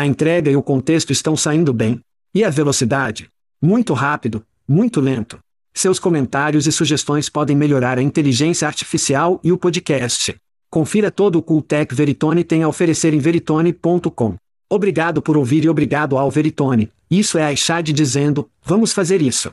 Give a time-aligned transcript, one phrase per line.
[0.00, 2.00] A entrega e o contexto estão saindo bem.
[2.34, 3.28] E a velocidade?
[3.60, 5.38] Muito rápido, muito lento.
[5.74, 10.34] Seus comentários e sugestões podem melhorar a inteligência artificial e o podcast.
[10.70, 14.36] Confira todo o Cooltech Veritone tem a oferecer em veritone.com.
[14.70, 16.90] Obrigado por ouvir e obrigado ao Veritone.
[17.10, 19.52] Isso é a Ishad dizendo, vamos fazer isso.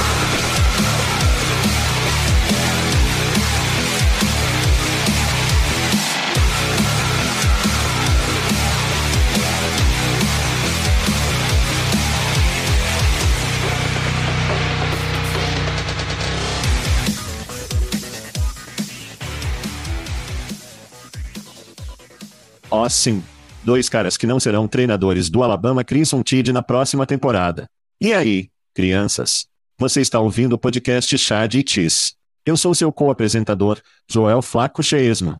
[22.89, 23.23] Sim.
[23.63, 27.67] Dois caras que não serão treinadores do Alabama Crimson Tide na próxima temporada.
[27.99, 29.45] E aí, crianças?
[29.77, 32.13] Você está ouvindo o podcast Chad e Cheese.
[32.45, 33.79] Eu sou seu co-apresentador,
[34.09, 35.35] Joel Flaco Cheesman.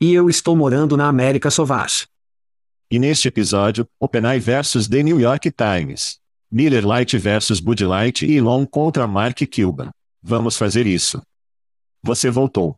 [0.00, 2.06] E eu estou morando na América Sauvage.
[2.90, 6.18] E neste episódio, OpenAI versus The New York Times.
[6.50, 9.90] Miller Lite versus Bud Light e Elon contra Mark Cuban.
[10.22, 11.22] Vamos fazer isso.
[12.02, 12.76] Você voltou.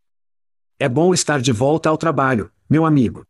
[0.78, 3.26] É bom estar de volta ao trabalho, meu amigo.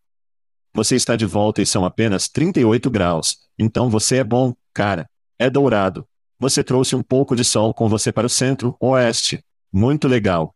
[0.75, 3.39] Você está de volta e são apenas 38 graus.
[3.57, 5.09] Então você é bom, cara.
[5.39, 6.05] É dourado.
[6.39, 9.43] Você trouxe um pouco de sol com você para o centro-oeste.
[9.73, 10.53] Muito legal.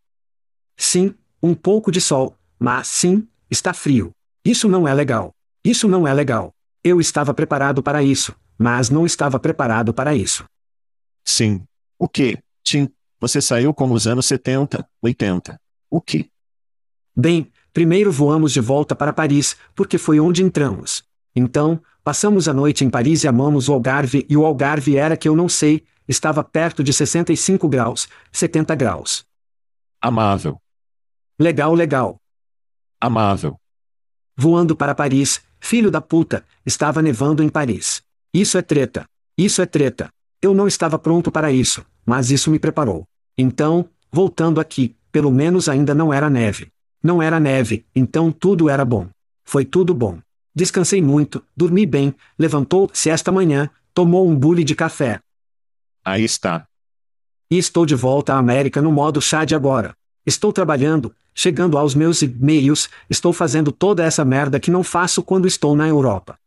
[0.76, 4.10] Sim, um pouco de sol, mas sim, está frio.
[4.44, 5.32] Isso não é legal.
[5.64, 6.52] Isso não é legal.
[6.82, 10.44] Eu estava preparado para isso, mas não estava preparado para isso.
[11.24, 11.62] Sim.
[11.98, 12.88] O que, Tim?
[13.20, 15.60] Você saiu como os anos 70, 80.
[15.90, 16.30] O que?
[17.16, 21.04] Bem, Primeiro voamos de volta para Paris, porque foi onde entramos.
[21.32, 25.28] Então, passamos a noite em Paris e amamos o Algarve e o Algarve era que
[25.28, 29.24] eu não sei, estava perto de 65 graus, 70 graus.
[30.02, 30.60] Amável.
[31.38, 32.20] Legal, legal.
[33.00, 33.56] Amável.
[34.36, 38.02] Voando para Paris, filho da puta, estava nevando em Paris.
[38.34, 39.06] Isso é treta.
[39.38, 40.08] Isso é treta.
[40.42, 43.04] Eu não estava pronto para isso, mas isso me preparou.
[43.38, 46.72] Então, voltando aqui, pelo menos ainda não era neve.
[47.02, 49.08] Não era neve, então tudo era bom.
[49.44, 50.18] Foi tudo bom.
[50.54, 55.20] Descansei muito, dormi bem, levantou-se esta manhã, tomou um bule de café.
[56.04, 56.66] Aí está.
[57.50, 59.94] E estou de volta à América no modo chá de agora.
[60.26, 65.46] Estou trabalhando, chegando aos meus e-mails, estou fazendo toda essa merda que não faço quando
[65.46, 66.38] estou na Europa.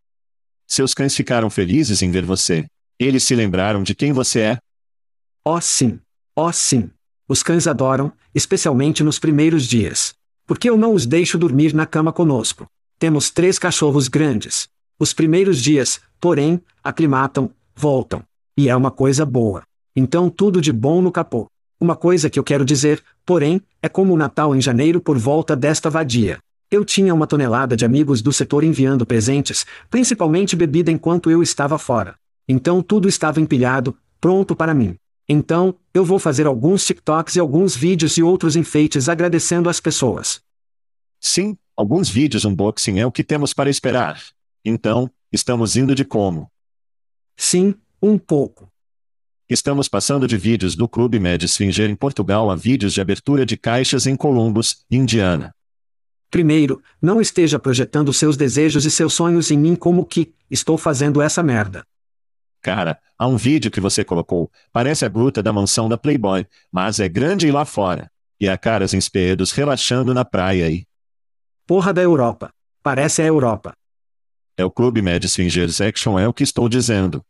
[0.67, 2.65] Seus cães ficaram felizes em ver você.
[2.99, 4.57] Eles se lembraram de quem você é?
[5.43, 5.99] Oh sim.
[6.35, 6.91] Oh sim.
[7.27, 10.13] Os cães adoram, especialmente nos primeiros dias.
[10.51, 12.67] Porque eu não os deixo dormir na cama conosco.
[12.99, 14.67] Temos três cachorros grandes.
[14.99, 18.21] Os primeiros dias, porém, aclimatam, voltam.
[18.57, 19.63] E é uma coisa boa.
[19.95, 21.47] Então tudo de bom no capô.
[21.79, 25.55] Uma coisa que eu quero dizer, porém, é como o Natal em janeiro por volta
[25.55, 26.37] desta vadia.
[26.69, 31.77] Eu tinha uma tonelada de amigos do setor enviando presentes, principalmente bebida enquanto eu estava
[31.77, 32.15] fora.
[32.45, 34.97] Então tudo estava empilhado, pronto para mim.
[35.33, 40.41] Então, eu vou fazer alguns TikToks e alguns vídeos e outros enfeites agradecendo as pessoas.
[41.21, 44.21] Sim, alguns vídeos unboxing é o que temos para esperar.
[44.65, 46.51] Então, estamos indo de como?
[47.37, 48.69] Sim, um pouco.
[49.49, 53.55] Estamos passando de vídeos do Clube Med Sfinger em Portugal a vídeos de abertura de
[53.55, 55.55] caixas em Columbus, Indiana.
[56.29, 61.21] Primeiro, não esteja projetando seus desejos e seus sonhos em mim como que, estou fazendo
[61.21, 61.85] essa merda.
[62.61, 66.99] Cara, há um vídeo que você colocou, parece a gruta da mansão da Playboy, mas
[66.99, 68.11] é grande e lá fora.
[68.39, 70.85] E há caras em espedos relaxando na praia aí.
[71.65, 72.53] Porra da Europa.
[72.83, 73.73] Parece a Europa.
[74.57, 77.23] É o Clube Med Swingers Action é o que estou dizendo.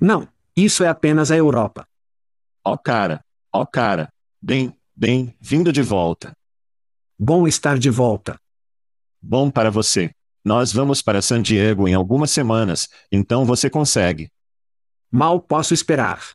[0.00, 1.86] Não, isso é apenas a Europa.
[2.64, 4.12] Ó oh, cara, ó oh, cara.
[4.40, 6.36] Bem, bem, vindo de volta.
[7.18, 8.38] Bom estar de volta.
[9.22, 10.10] Bom para você.
[10.44, 14.30] Nós vamos para San Diego em algumas semanas, então você consegue.
[15.16, 16.34] Mal posso esperar.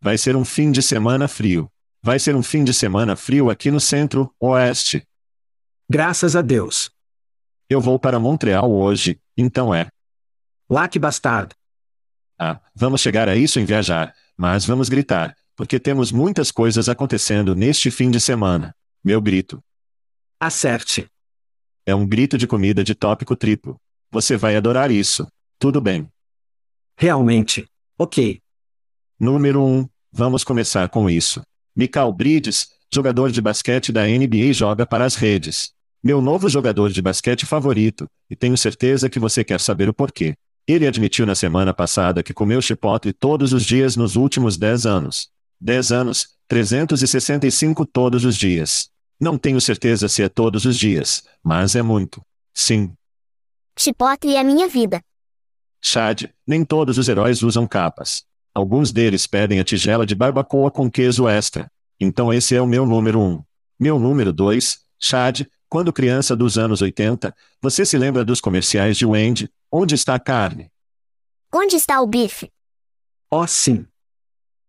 [0.00, 1.70] Vai ser um fim de semana frio.
[2.02, 5.06] Vai ser um fim de semana frio aqui no centro-oeste.
[5.86, 6.90] Graças a Deus.
[7.68, 9.86] Eu vou para Montreal hoje, então é.
[10.66, 11.54] Lá que bastardo.
[12.38, 17.54] Ah, vamos chegar a isso em viajar, mas vamos gritar, porque temos muitas coisas acontecendo
[17.54, 18.74] neste fim de semana.
[19.04, 19.62] Meu grito.
[20.40, 21.06] Acerte.
[21.84, 23.78] É um grito de comida de tópico triplo.
[24.10, 25.30] Você vai adorar isso.
[25.58, 26.08] Tudo bem.
[26.96, 27.68] Realmente.
[28.02, 28.40] Ok.
[29.20, 29.78] Número 1.
[29.80, 31.42] Um, vamos começar com isso.
[31.76, 35.72] Michael Bridges, jogador de basquete da NBA, joga para as redes.
[36.02, 40.32] Meu novo jogador de basquete favorito, e tenho certeza que você quer saber o porquê.
[40.66, 45.28] Ele admitiu na semana passada que comeu chipotle todos os dias nos últimos 10 anos.
[45.60, 48.88] 10 anos, 365 todos os dias.
[49.20, 52.22] Não tenho certeza se é todos os dias, mas é muito.
[52.54, 52.94] Sim.
[53.78, 55.02] Chipotle é minha vida.
[55.82, 58.24] Chad, nem todos os heróis usam capas.
[58.54, 61.70] Alguns deles pedem a tigela de barbacoa com queso extra.
[61.98, 63.22] Então esse é o meu número 1.
[63.22, 63.42] Um.
[63.78, 69.06] Meu número 2, Chad, quando criança dos anos 80, você se lembra dos comerciais de
[69.06, 69.50] Wendy?
[69.72, 70.70] Onde está a carne?
[71.54, 72.50] Onde está o bife?
[73.30, 73.86] Oh, sim.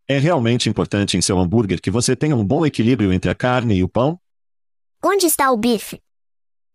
[0.08, 3.76] É realmente importante em seu hambúrguer que você tenha um bom equilíbrio entre a carne
[3.76, 4.20] e o pão?
[5.04, 6.00] Onde está o bife?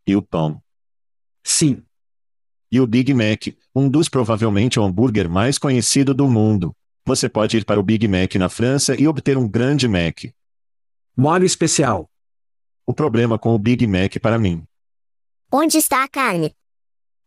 [0.06, 0.60] E o pão.
[1.44, 1.85] Sim.
[2.76, 6.76] E o Big Mac, um dos provavelmente o hambúrguer mais conhecido do mundo.
[7.06, 10.24] Você pode ir para o Big Mac na França e obter um grande Mac.
[11.16, 12.06] Molho especial.
[12.84, 14.62] O problema com o Big Mac para mim.
[15.50, 16.54] Onde está a carne?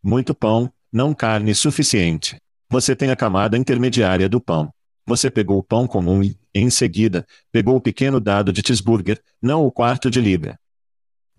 [0.03, 2.39] Muito pão, não carne suficiente.
[2.69, 4.71] Você tem a camada intermediária do pão.
[5.03, 9.65] Você pegou o pão comum e, em seguida, pegou o pequeno dado de cheeseburger, não
[9.65, 10.59] o quarto de libra.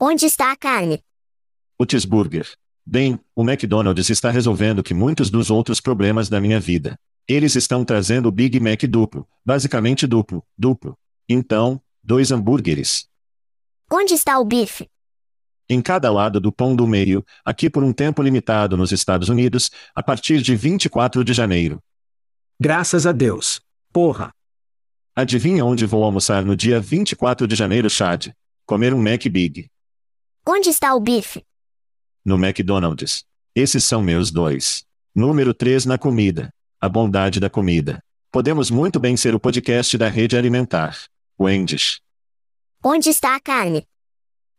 [0.01, 1.01] Onde está a carne?
[1.79, 2.53] O cheeseburger.
[2.93, 6.99] Bem, o McDonald's está resolvendo que muitos dos outros problemas da minha vida.
[7.29, 10.99] Eles estão trazendo o Big Mac duplo, basicamente duplo, duplo.
[11.29, 13.07] Então, dois hambúrgueres.
[13.89, 14.89] Onde está o bife?
[15.69, 19.71] Em cada lado do pão do meio, aqui por um tempo limitado nos Estados Unidos,
[19.95, 21.81] a partir de 24 de janeiro.
[22.59, 23.61] Graças a Deus.
[23.93, 24.33] Porra.
[25.15, 28.33] Adivinha onde vou almoçar no dia 24 de janeiro, Chad?
[28.67, 29.71] Comer um Mac Big.
[30.45, 31.45] Onde está o bife?
[32.25, 33.25] No McDonald's.
[33.55, 34.85] Esses são meus dois.
[35.15, 36.53] Número 3 na comida.
[36.81, 38.03] A bondade da comida.
[38.31, 40.97] Podemos muito bem ser o podcast da rede alimentar.
[41.41, 42.01] Wendy's.
[42.85, 43.87] Onde está a carne?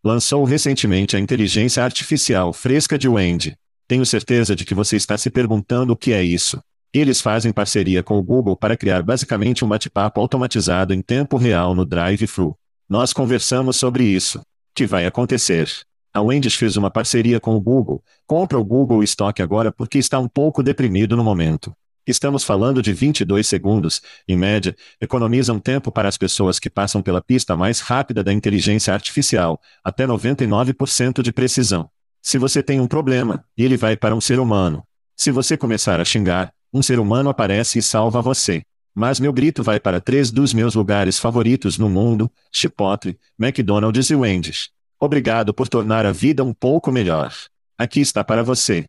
[0.03, 3.55] Lançou recentemente a inteligência artificial fresca de Wendy.
[3.87, 6.59] Tenho certeza de que você está se perguntando o que é isso.
[6.93, 11.75] Eles fazem parceria com o Google para criar basicamente um bate-papo automatizado em tempo real
[11.75, 12.57] no drive-thru.
[12.89, 14.41] Nós conversamos sobre isso
[14.73, 15.69] que vai acontecer.
[16.13, 18.03] A Wendy's fez uma parceria com o Google.
[18.27, 21.73] Compra o Google Stock agora porque está um pouco deprimido no momento.
[22.05, 27.21] Estamos falando de 22 segundos, em média, economizam tempo para as pessoas que passam pela
[27.21, 31.89] pista mais rápida da inteligência artificial, até 99% de precisão.
[32.21, 34.83] Se você tem um problema, ele vai para um ser humano.
[35.15, 38.63] Se você começar a xingar, um ser humano aparece e salva você.
[38.93, 44.15] Mas meu grito vai para três dos meus lugares favoritos no mundo: Chipotle, McDonald's e
[44.15, 44.69] Wendy's.
[45.03, 47.33] Obrigado por tornar a vida um pouco melhor.
[47.75, 48.85] Aqui está para você.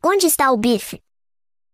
[0.00, 1.00] Onde está o bife?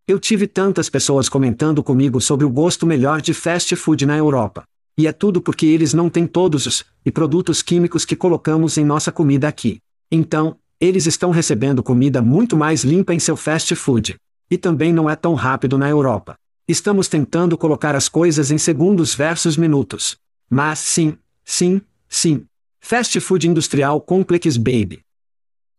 [0.08, 4.64] Eu tive tantas pessoas comentando comigo sobre o gosto melhor de fast food na Europa.
[4.96, 8.84] E é tudo porque eles não têm todos os e produtos químicos que colocamos em
[8.84, 9.78] nossa comida aqui.
[10.10, 14.16] Então, eles estão recebendo comida muito mais limpa em seu fast food.
[14.50, 16.34] E também não é tão rápido na Europa.
[16.66, 20.16] Estamos tentando colocar as coisas em segundos versus minutos.
[20.48, 22.46] Mas sim, sim, sim.
[22.80, 25.04] Fast food industrial complex baby.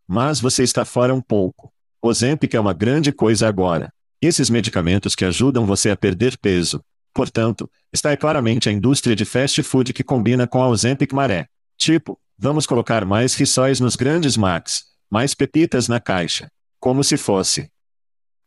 [0.08, 1.70] Mas você está fora um pouco.
[2.00, 3.92] Ozempic é uma grande coisa agora.
[4.20, 6.82] Esses medicamentos que ajudam você a perder peso.
[7.12, 11.46] Portanto, está é claramente a indústria de fast food que combina com a Ozempic maré.
[11.76, 16.50] Tipo, vamos colocar mais rissóis nos grandes Macs, mais pepitas na caixa.
[16.80, 17.68] Como se fosse.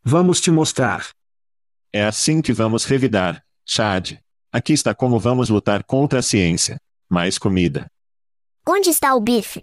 [0.02, 1.08] Vamos te mostrar.
[1.92, 3.42] É assim que vamos revidar.
[3.64, 4.18] Chad.
[4.50, 6.80] Aqui está como vamos lutar contra a ciência.
[7.08, 7.86] Mais comida.
[8.68, 9.62] Onde está o bife?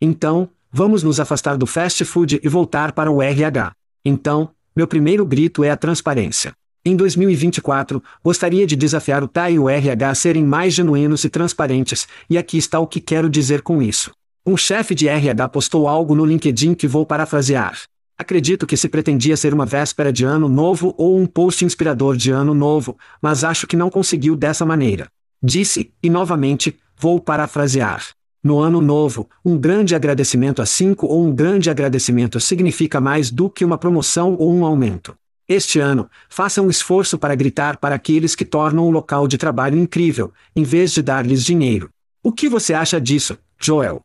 [0.00, 3.72] Então, vamos nos afastar do fast food e voltar para o RH.
[4.04, 6.52] Então, meu primeiro grito é a transparência.
[6.84, 11.28] Em 2024, gostaria de desafiar o TAI e o RH a serem mais genuínos e
[11.28, 14.12] transparentes, e aqui está o que quero dizer com isso.
[14.46, 17.76] Um chefe de RH postou algo no LinkedIn que vou parafrasear.
[18.16, 22.30] Acredito que se pretendia ser uma véspera de ano novo ou um post inspirador de
[22.30, 25.08] ano novo, mas acho que não conseguiu dessa maneira.
[25.42, 28.10] Disse, e novamente, vou parafrasear.
[28.44, 33.50] No ano novo, um grande agradecimento a cinco ou um grande agradecimento significa mais do
[33.50, 35.12] que uma promoção ou um aumento.
[35.48, 39.76] Este ano, faça um esforço para gritar para aqueles que tornam o local de trabalho
[39.76, 41.90] incrível, em vez de dar-lhes dinheiro.
[42.22, 44.00] O que você acha disso, Joel?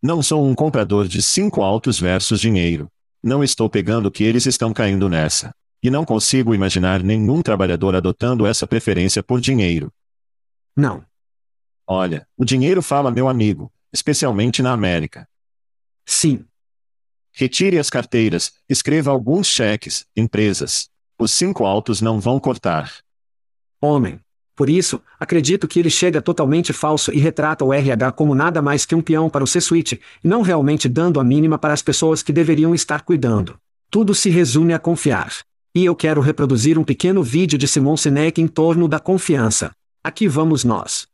[0.00, 2.86] Não sou um comprador de cinco altos versus dinheiro.
[3.20, 5.50] Não estou pegando que eles estão caindo nessa.
[5.82, 9.90] E não consigo imaginar nenhum trabalhador adotando essa preferência por dinheiro.
[10.76, 11.02] Não.
[11.94, 15.28] Olha, o dinheiro fala, meu amigo, especialmente na América.
[16.06, 16.46] Sim.
[17.30, 20.88] Retire as carteiras, escreva alguns cheques, empresas.
[21.18, 22.90] Os cinco altos não vão cortar.
[23.78, 24.18] Homem.
[24.56, 28.86] Por isso, acredito que ele chega totalmente falso e retrata o RH como nada mais
[28.86, 32.22] que um peão para o C-suite, e não realmente dando a mínima para as pessoas
[32.22, 33.58] que deveriam estar cuidando.
[33.90, 35.30] Tudo se resume a confiar.
[35.74, 39.72] E eu quero reproduzir um pequeno vídeo de Simon Sinek em torno da confiança.
[40.02, 41.11] Aqui vamos nós.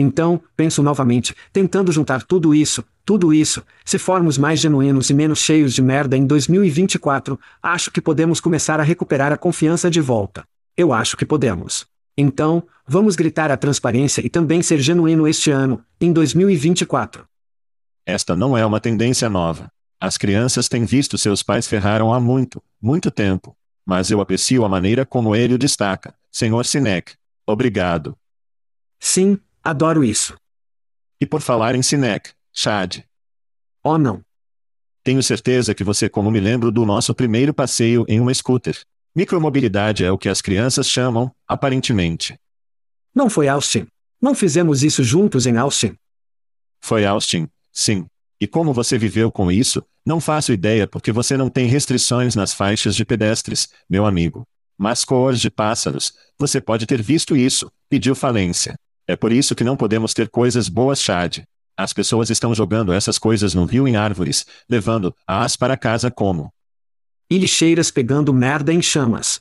[0.00, 5.40] Então, penso novamente, tentando juntar tudo isso, tudo isso, se formos mais genuínos e menos
[5.40, 10.44] cheios de merda em 2024, acho que podemos começar a recuperar a confiança de volta.
[10.76, 11.84] Eu acho que podemos.
[12.16, 17.24] Então, vamos gritar a transparência e também ser genuíno este ano, em 2024.
[18.06, 19.68] Esta não é uma tendência nova.
[20.00, 23.56] As crianças têm visto seus pais ferraram há muito, muito tempo.
[23.84, 26.64] Mas eu aprecio a maneira como ele o destaca, Sr.
[26.64, 27.14] Sinek.
[27.46, 28.16] Obrigado.
[29.00, 30.36] Sim, Adoro isso.
[31.20, 33.02] E por falar em Sinek, Chad.
[33.82, 34.22] Oh não.
[35.02, 38.80] Tenho certeza que você como me lembro do nosso primeiro passeio em uma scooter.
[39.14, 42.38] Micromobilidade é o que as crianças chamam, aparentemente.
[43.14, 43.86] Não foi Austin.
[44.20, 45.96] Não fizemos isso juntos em Austin.
[46.80, 48.06] Foi Austin, sim.
[48.40, 52.52] E como você viveu com isso, não faço ideia porque você não tem restrições nas
[52.52, 54.44] faixas de pedestres, meu amigo.
[54.76, 58.78] Mas cores de pássaros, você pode ter visto isso, pediu falência.
[59.08, 61.38] É por isso que não podemos ter coisas boas, Chad.
[61.74, 66.52] As pessoas estão jogando essas coisas no rio em árvores, levando as para casa como.
[67.30, 69.40] E lixeiras pegando merda em chamas.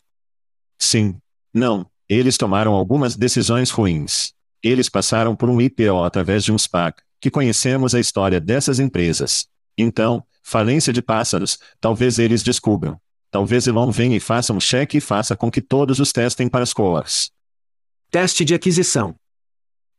[0.80, 1.18] Sim.
[1.54, 1.86] Não.
[2.08, 4.32] Eles tomaram algumas decisões ruins.
[4.64, 9.48] Eles passaram por um IPO através de um SPAC, que conhecemos a história dessas empresas.
[9.78, 12.98] Então, falência de pássaros, talvez eles descubram.
[13.30, 16.64] Talvez Elon venha e faça um cheque e faça com que todos os testem para
[16.64, 17.30] as cores.
[18.10, 19.14] Teste de aquisição.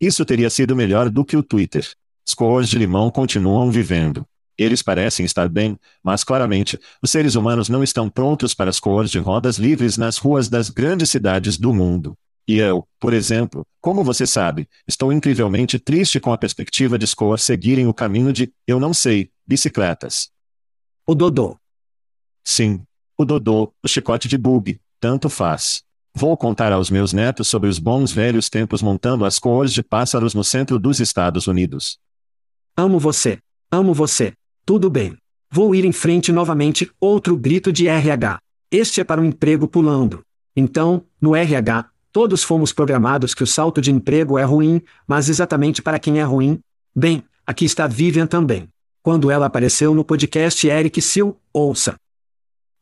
[0.00, 1.86] Isso teria sido melhor do que o Twitter.
[2.28, 4.26] Scores de limão continuam vivendo.
[4.56, 9.10] Eles parecem estar bem, mas claramente, os seres humanos não estão prontos para as cores
[9.10, 12.16] de rodas livres nas ruas das grandes cidades do mundo.
[12.46, 17.38] E eu, por exemplo, como você sabe, estou incrivelmente triste com a perspectiva de Score
[17.38, 20.30] seguirem o caminho de, eu não sei, bicicletas.
[21.06, 21.56] O Dodô.
[22.42, 22.82] Sim.
[23.16, 25.82] O Dodô, o chicote de bug, tanto faz.
[26.20, 30.34] Vou contar aos meus netos sobre os bons velhos tempos montando as cores de pássaros
[30.34, 31.96] no centro dos Estados Unidos.
[32.76, 33.38] Amo você.
[33.70, 34.32] Amo você.
[34.66, 35.16] Tudo bem.
[35.48, 38.40] Vou ir em frente novamente, outro grito de RH.
[38.68, 40.22] Este é para um emprego pulando.
[40.56, 45.80] Então, no RH, todos fomos programados que o salto de emprego é ruim, mas exatamente
[45.80, 46.58] para quem é ruim?
[46.92, 48.68] Bem, aqui está Vivian também.
[49.04, 51.94] Quando ela apareceu no podcast Eric Sil, ouça.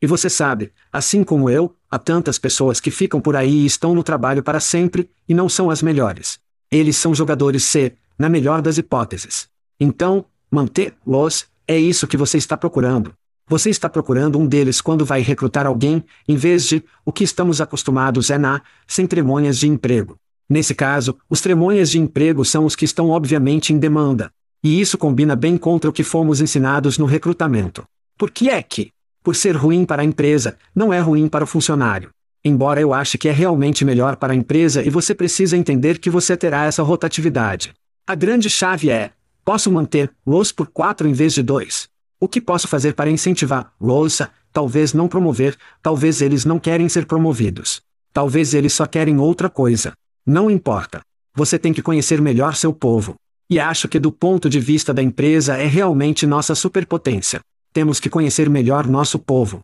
[0.01, 3.93] E você sabe, assim como eu, há tantas pessoas que ficam por aí e estão
[3.95, 6.39] no trabalho para sempre, e não são as melhores.
[6.69, 9.47] Eles são jogadores C, na melhor das hipóteses.
[9.79, 13.13] Então, manter-los, é isso que você está procurando.
[13.49, 17.61] Você está procurando um deles quando vai recrutar alguém, em vez de, o que estamos
[17.61, 20.17] acostumados é na, sem tremônias de emprego.
[20.49, 24.31] Nesse caso, os tremônias de emprego são os que estão obviamente em demanda.
[24.63, 27.85] E isso combina bem contra o que fomos ensinados no recrutamento.
[28.17, 28.91] Por que é que,
[29.27, 32.11] por ser ruim para a empresa, não é ruim para o funcionário.
[32.45, 36.09] Embora eu ache que é realmente melhor para a empresa e você precisa entender que
[36.09, 37.73] você terá essa rotatividade.
[38.07, 39.11] A grande chave é:
[39.43, 41.89] posso manter los por quatro em vez de dois?
[42.21, 44.21] O que posso fazer para incentivar los
[44.53, 47.81] talvez não promover, talvez eles não querem ser promovidos.
[48.13, 49.91] Talvez eles só querem outra coisa.
[50.25, 51.01] Não importa.
[51.35, 53.15] Você tem que conhecer melhor seu povo.
[53.49, 57.41] E acho que do ponto de vista da empresa é realmente nossa superpotência.
[57.73, 59.61] Temos que conhecer melhor nosso povo.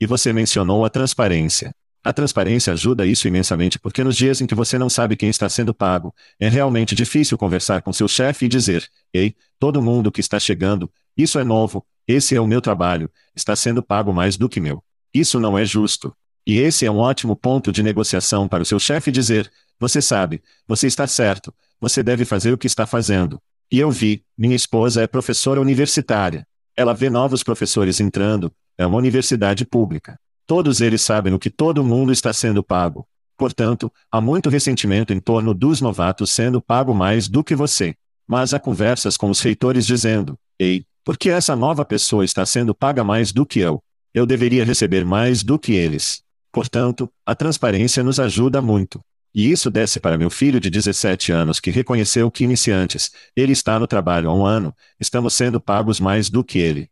[0.00, 1.74] E você mencionou a transparência.
[2.02, 5.48] A transparência ajuda isso imensamente porque nos dias em que você não sabe quem está
[5.48, 10.20] sendo pago, é realmente difícil conversar com seu chefe e dizer: Ei, todo mundo que
[10.20, 14.50] está chegando, isso é novo, esse é o meu trabalho, está sendo pago mais do
[14.50, 14.84] que meu.
[15.14, 16.14] Isso não é justo.
[16.46, 19.50] E esse é um ótimo ponto de negociação para o seu chefe dizer:
[19.80, 23.40] Você sabe, você está certo, você deve fazer o que está fazendo.
[23.72, 26.46] E eu vi, minha esposa é professora universitária.
[26.76, 30.18] Ela vê novos professores entrando, é uma universidade pública.
[30.46, 33.06] Todos eles sabem o que todo mundo está sendo pago.
[33.36, 37.94] Portanto, há muito ressentimento em torno dos novatos sendo pago mais do que você.
[38.26, 42.74] Mas há conversas com os reitores dizendo: Ei, por que essa nova pessoa está sendo
[42.74, 43.82] paga mais do que eu?
[44.12, 46.22] Eu deveria receber mais do que eles.
[46.52, 49.00] Portanto, a transparência nos ajuda muito.
[49.34, 53.80] E isso desce para meu filho de 17 anos que reconheceu que iniciantes, ele está
[53.80, 56.88] no trabalho há um ano, estamos sendo pagos mais do que ele.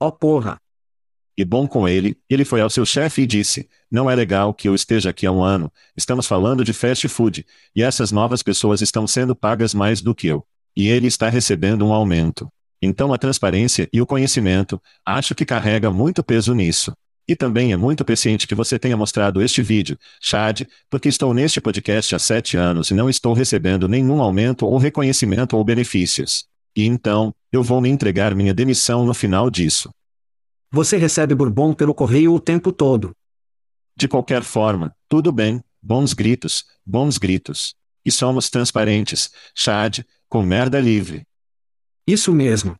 [0.00, 0.60] Ó oh, porra!
[1.38, 4.68] E bom com ele, ele foi ao seu chefe e disse: Não é legal que
[4.68, 7.44] eu esteja aqui há um ano, estamos falando de fast food,
[7.74, 10.46] e essas novas pessoas estão sendo pagas mais do que eu.
[10.74, 12.50] E ele está recebendo um aumento.
[12.80, 16.96] Então a transparência e o conhecimento, acho que carrega muito peso nisso.
[17.28, 21.60] E também é muito paciente que você tenha mostrado este vídeo, Chad, porque estou neste
[21.60, 26.46] podcast há sete anos e não estou recebendo nenhum aumento ou reconhecimento ou benefícios.
[26.76, 29.90] E então, eu vou me entregar minha demissão no final disso.
[30.70, 33.12] Você recebe bourbon pelo correio o tempo todo.
[33.96, 37.74] De qualquer forma, tudo bem, bons gritos, bons gritos.
[38.04, 41.24] E somos transparentes, Chad, com merda livre.
[42.06, 42.76] Isso mesmo.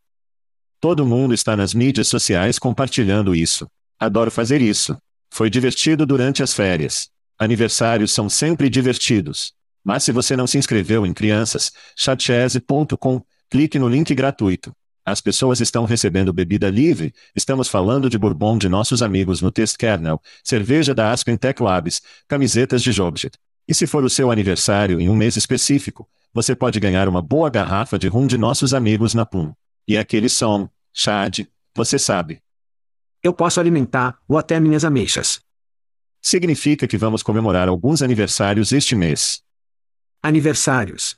[0.80, 3.66] Todo mundo está nas mídias sociais compartilhando isso.
[3.98, 4.96] Adoro fazer isso.
[5.30, 7.08] Foi divertido durante as férias.
[7.38, 9.52] Aniversários são sempre divertidos.
[9.84, 14.74] Mas se você não se inscreveu em crianças, chatchese.com, clique no link gratuito.
[15.04, 19.76] As pessoas estão recebendo bebida livre, estamos falando de bourbon de nossos amigos no Test
[19.76, 23.38] Kernel, cerveja da Aspen Tech Labs, camisetas de Jobjet.
[23.68, 27.48] E se for o seu aniversário em um mês específico, você pode ganhar uma boa
[27.48, 29.52] garrafa de rum de nossos amigos na PUM.
[29.86, 32.40] E aquele som, Chad, você sabe.
[33.26, 35.40] Eu posso alimentar, ou até minhas ameixas.
[36.22, 39.42] Significa que vamos comemorar alguns aniversários este mês.
[40.22, 41.16] Aniversários.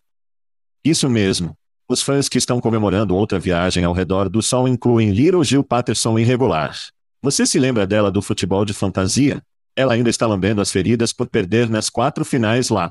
[0.82, 1.54] Isso mesmo.
[1.86, 6.18] Os fãs que estão comemorando outra viagem ao redor do sol incluem Little Jill Patterson
[6.18, 6.74] irregular.
[7.20, 9.42] Você se lembra dela do futebol de fantasia?
[9.76, 12.90] Ela ainda está lambendo as feridas por perder nas quatro finais lá.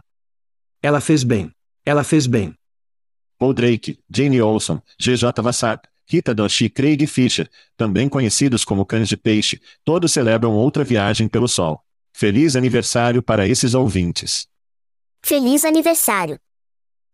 [0.80, 1.52] Ela fez bem.
[1.84, 2.54] Ela fez bem.
[3.40, 9.10] Paul Drake, Jane Olson, GJ Vassar, Rita Doshi e Craig Fisher, também conhecidos como cães
[9.10, 11.84] de peixe, todos celebram outra viagem pelo sol.
[12.14, 14.48] Feliz aniversário para esses ouvintes.
[15.22, 16.40] Feliz aniversário.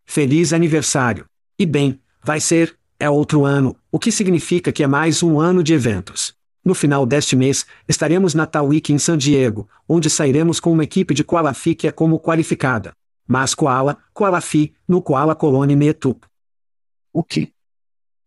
[0.06, 1.26] Feliz aniversário.
[1.58, 5.64] E bem, vai ser, é outro ano, o que significa que é mais um ano
[5.64, 6.36] de eventos.
[6.64, 10.84] No final deste mês, estaremos na Tal Week em San Diego, onde sairemos com uma
[10.84, 12.94] equipe de Koalafi que é como qualificada.
[13.28, 16.26] Mas Koala, Koalafi, no Koala Colony Metup.
[17.12, 17.52] O que?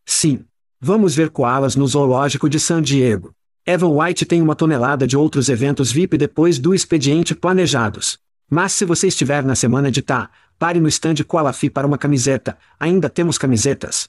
[0.05, 0.45] Sim,
[0.81, 3.35] Vamos ver koalas no zoológico de San Diego.
[3.65, 8.19] Evan White tem uma tonelada de outros eventos VIP depois do expediente planejados.
[8.49, 12.59] Mas se você estiver na semana de tá, pare no stand Koalafi para uma camiseta.
[12.79, 14.07] Ainda temos camisetas.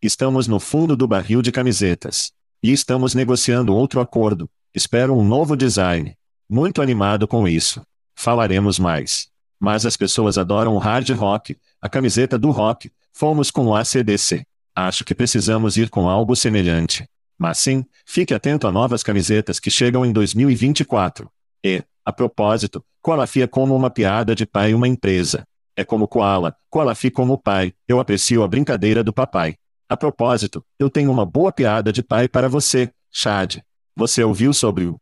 [0.00, 2.32] Estamos no fundo do barril de camisetas.
[2.62, 4.48] E estamos negociando outro acordo.
[4.74, 6.14] Espero um novo design.
[6.46, 7.80] Muito animado com isso.
[8.14, 9.28] Falaremos mais.
[9.58, 12.92] Mas as pessoas adoram o hard rock, a camiseta do rock.
[13.10, 14.44] Fomos com o ACDC.
[14.80, 17.04] Acho que precisamos ir com algo semelhante.
[17.36, 21.28] Mas sim, fique atento a novas camisetas que chegam em 2024.
[21.64, 25.44] E, a propósito, Koalafi é como uma piada de pai e uma empresa.
[25.74, 29.56] É como Koala, Koalafi como pai, eu aprecio a brincadeira do papai.
[29.88, 33.56] A propósito, eu tenho uma boa piada de pai para você, Chad.
[33.96, 34.96] Você ouviu sobre o.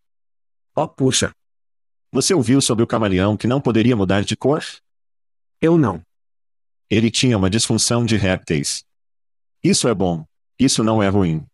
[0.74, 1.32] Oh, puxa.
[2.10, 4.64] Você ouviu sobre o camaleão que não poderia mudar de cor?
[5.60, 6.00] Eu não.
[6.88, 8.86] Ele tinha uma disfunção de répteis.
[9.66, 10.24] Isso é bom.
[10.60, 11.44] Isso não é ruim.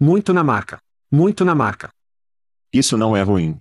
[0.00, 0.80] Muito na marca.
[1.08, 1.88] Muito na marca.
[2.72, 3.56] Isso não é ruim.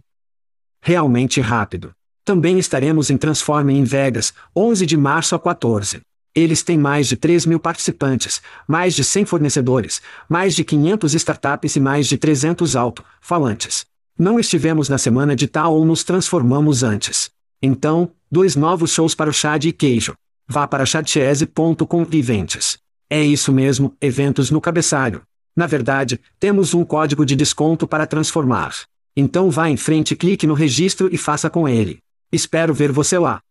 [0.82, 1.92] Realmente rápido.
[2.26, 6.02] Também estaremos em Transforme em Vegas, 11 de março a 14.
[6.34, 11.76] Eles têm mais de 3 mil participantes, mais de 100 fornecedores, mais de 500 startups
[11.76, 13.86] e mais de 300 alto-falantes.
[14.18, 17.30] Não estivemos na semana de tal ou nos transformamos antes.
[17.62, 20.16] Então, dois novos shows para o chá de queijo.
[20.48, 22.80] Vá para chatchese.com viventes.
[23.10, 25.24] É isso mesmo, eventos no cabeçalho.
[25.56, 28.76] Na verdade, temos um código de desconto para transformar.
[29.16, 32.00] Então vá em frente, clique no registro e faça com ele.
[32.32, 33.42] Espero ver você lá.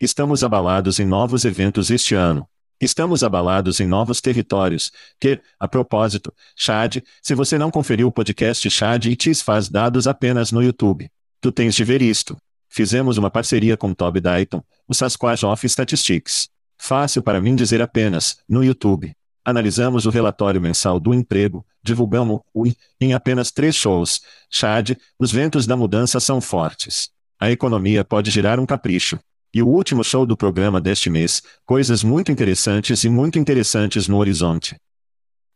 [0.00, 2.48] Estamos abalados em novos eventos este ano.
[2.80, 8.70] Estamos abalados em novos territórios, que, a propósito, Chad, se você não conferiu o podcast
[8.70, 11.10] Chad e Tis faz dados apenas no YouTube.
[11.40, 12.36] Tu tens de ver isto.
[12.68, 16.48] Fizemos uma parceria com Toby Dayton, o Sasquatch of Statistics.
[16.78, 19.12] Fácil para mim dizer apenas, no YouTube.
[19.44, 22.64] Analisamos o relatório mensal do emprego, divulgamos-o
[23.00, 24.20] em apenas três shows.
[24.50, 27.10] Chad, os ventos da mudança são fortes.
[27.40, 29.18] A economia pode girar um capricho.
[29.54, 34.18] E o último show do programa deste mês, coisas muito interessantes e muito interessantes no
[34.18, 34.76] horizonte.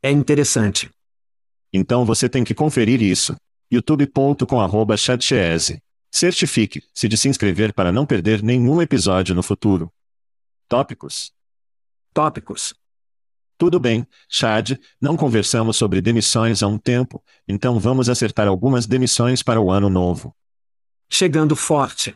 [0.02, 0.90] É interessante.
[1.72, 3.36] Então você tem que conferir isso.
[3.70, 4.96] youtube.com arroba
[6.10, 9.90] Certifique-se de se inscrever para não perder nenhum episódio no futuro.
[10.72, 11.34] Tópicos.
[12.14, 12.72] Tópicos.
[13.58, 19.42] Tudo bem, Chad, não conversamos sobre demissões há um tempo, então vamos acertar algumas demissões
[19.42, 20.34] para o ano novo.
[21.10, 22.14] Chegando forte.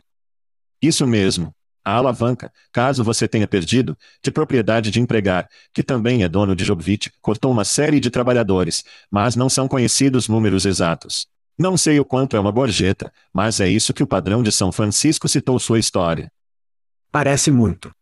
[0.81, 1.55] Isso mesmo.
[1.85, 6.65] A alavanca, caso você tenha perdido, de propriedade de empregar, que também é dono de
[6.65, 11.27] Jobvit, cortou uma série de trabalhadores, mas não são conhecidos números exatos.
[11.59, 14.73] Não sei o quanto é uma gorjeta, mas é isso que o padrão de São
[14.73, 16.33] Francisco citou sua história.
[17.13, 17.95] Parece muito.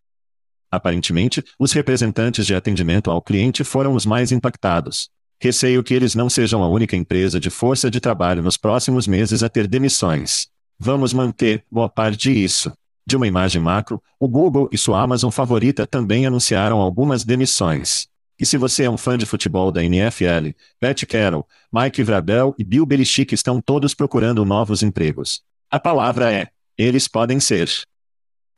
[0.74, 5.08] Aparentemente, os representantes de atendimento ao cliente foram os mais impactados.
[5.40, 9.42] Receio que eles não sejam a única empresa de força de trabalho nos próximos meses
[9.42, 10.48] a ter demissões.
[10.78, 12.72] Vamos manter boa parte disso.
[13.06, 18.08] De uma imagem macro, o Google e sua Amazon favorita também anunciaram algumas demissões.
[18.40, 22.64] E se você é um fã de futebol da NFL, Pat Carroll, Mike Vrabel e
[22.64, 25.42] Bill Belichick estão todos procurando novos empregos.
[25.70, 27.70] A palavra é: eles podem ser.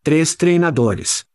[0.03, 1.26] Três treinadores.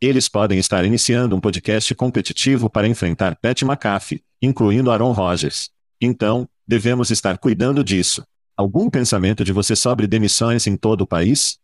[0.00, 5.70] Eles podem estar iniciando um podcast competitivo para enfrentar Pat McAfee, incluindo Aaron Rodgers.
[6.00, 8.22] Então, devemos estar cuidando disso.
[8.56, 11.58] Algum pensamento de você sobre demissões em todo o país?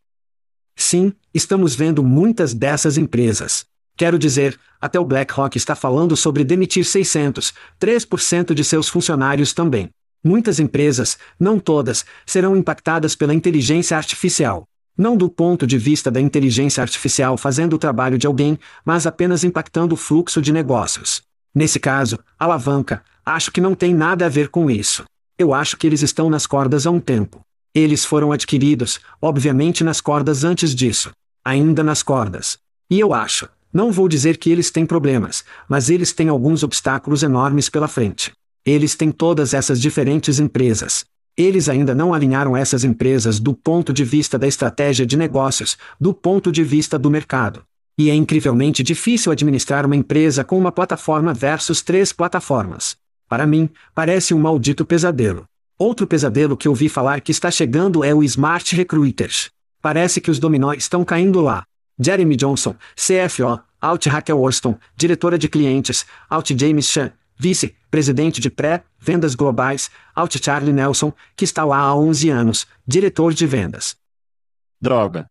[0.74, 3.66] Sim, estamos vendo muitas dessas empresas.
[3.96, 9.90] Quero dizer, até o BlackRock está falando sobre demitir 600, 3% de seus funcionários também.
[10.24, 14.66] Muitas empresas, não todas, serão impactadas pela inteligência artificial.
[14.96, 19.42] Não do ponto de vista da inteligência artificial fazendo o trabalho de alguém, mas apenas
[19.42, 21.22] impactando o fluxo de negócios.
[21.52, 25.04] Nesse caso, alavanca, acho que não tem nada a ver com isso.
[25.36, 27.40] Eu acho que eles estão nas cordas há um tempo.
[27.74, 31.10] Eles foram adquiridos, obviamente nas cordas antes disso.
[31.44, 32.56] Ainda nas cordas.
[32.88, 37.24] E eu acho, não vou dizer que eles têm problemas, mas eles têm alguns obstáculos
[37.24, 38.32] enormes pela frente.
[38.64, 41.04] Eles têm todas essas diferentes empresas.
[41.36, 46.14] Eles ainda não alinharam essas empresas do ponto de vista da estratégia de negócios, do
[46.14, 47.64] ponto de vista do mercado.
[47.98, 52.96] E é incrivelmente difícil administrar uma empresa com uma plataforma versus três plataformas.
[53.28, 55.44] Para mim, parece um maldito pesadelo.
[55.76, 59.50] Outro pesadelo que ouvi falar que está chegando é o Smart Recruiters.
[59.82, 61.64] Parece que os dominóis estão caindo lá.
[61.98, 69.34] Jeremy Johnson, CFO, Alt Raquel Worston, diretora de clientes, Alt James Chan, vice-presidente de pré-vendas
[69.34, 73.96] globais, Alt Charlie Nelson, que está lá há 11 anos, diretor de vendas.
[74.80, 75.26] Droga.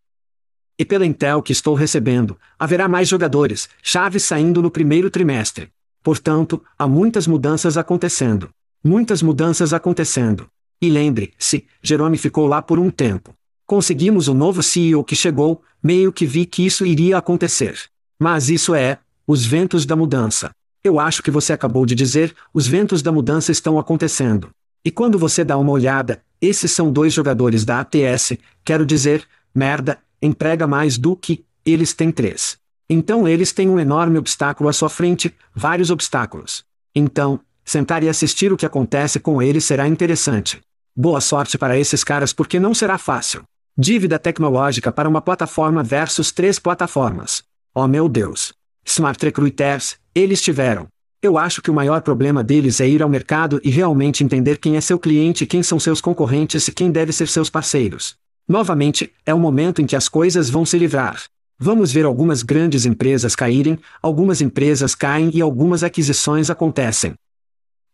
[0.77, 5.69] E pela Intel que estou recebendo, haverá mais jogadores, chaves saindo no primeiro trimestre.
[6.01, 8.49] Portanto, há muitas mudanças acontecendo.
[8.83, 10.49] Muitas mudanças acontecendo.
[10.81, 13.33] E lembre-se, Jerome ficou lá por um tempo.
[13.65, 17.79] Conseguimos o novo CEO que chegou, meio que vi que isso iria acontecer.
[18.19, 20.51] Mas isso é, os ventos da mudança.
[20.83, 24.49] Eu acho que você acabou de dizer, os ventos da mudança estão acontecendo.
[24.83, 28.33] E quando você dá uma olhada, esses são dois jogadores da ATS,
[28.65, 32.57] quero dizer, merda, emprega mais do que, eles têm três.
[32.89, 36.65] Então eles têm um enorme obstáculo à sua frente, vários obstáculos.
[36.93, 40.59] Então, sentar e assistir o que acontece com eles será interessante.
[40.93, 43.43] Boa sorte para esses caras porque não será fácil.
[43.77, 47.41] Dívida tecnológica para uma plataforma versus três plataformas.
[47.73, 48.53] Oh meu Deus!
[48.85, 50.87] Smart Recruiters, eles tiveram.
[51.21, 54.75] Eu acho que o maior problema deles é ir ao mercado e realmente entender quem
[54.75, 58.15] é seu cliente, quem são seus concorrentes e quem deve ser seus parceiros.
[58.47, 61.23] Novamente, é o momento em que as coisas vão se livrar.
[61.57, 67.13] Vamos ver algumas grandes empresas caírem, algumas empresas caem e algumas aquisições acontecem.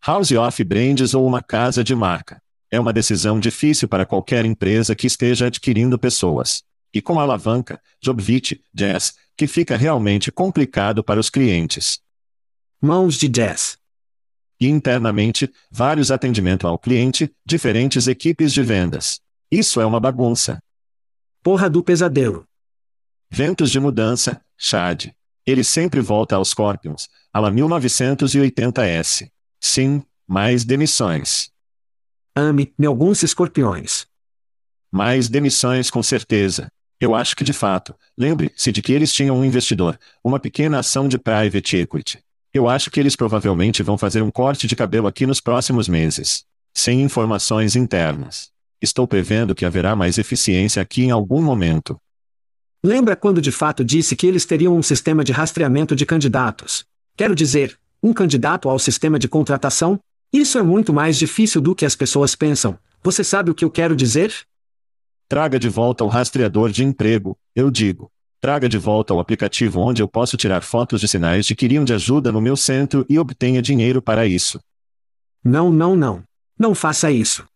[0.04, 2.40] House of Brands ou uma casa de marca.
[2.68, 6.64] É uma decisão difícil para qualquer empresa que esteja adquirindo pessoas.
[6.92, 12.00] E com a alavanca, Jobvit, Jazz, que fica realmente complicado para os clientes.
[12.82, 13.76] Mãos de Jazz.
[14.58, 19.20] E internamente, vários atendimento ao cliente, diferentes equipes de vendas.
[19.50, 20.62] Isso é uma bagunça.
[21.42, 22.48] Porra do pesadelo.
[23.30, 25.10] Ventos de mudança, Chad.
[25.44, 29.30] Ele sempre volta aos Scorpions, a la 1980S.
[29.60, 31.50] Sim, mais demissões.
[32.34, 34.06] Ame-me alguns escorpiões.
[34.90, 36.72] Mais demissões com certeza.
[36.98, 41.06] Eu acho que de fato, lembre-se de que eles tinham um investidor, uma pequena ação
[41.06, 42.24] de private equity.
[42.52, 46.44] Eu acho que eles provavelmente vão fazer um corte de cabelo aqui nos próximos meses.
[46.74, 48.50] Sem informações internas.
[48.82, 51.96] Estou prevendo que haverá mais eficiência aqui em algum momento.
[52.82, 56.84] Lembra quando de fato disse que eles teriam um sistema de rastreamento de candidatos?
[57.16, 60.00] Quero dizer, um candidato ao sistema de contratação?
[60.32, 62.76] Isso é muito mais difícil do que as pessoas pensam.
[63.02, 64.34] Você sabe o que eu quero dizer?
[65.28, 68.10] Traga de volta o rastreador de emprego, eu digo.
[68.40, 71.84] Traga de volta o aplicativo onde eu posso tirar fotos de sinais de que iriam
[71.84, 74.58] de ajuda no meu centro e obtenha dinheiro para isso.
[75.44, 76.22] Não, não, não.
[76.58, 77.46] Não faça isso.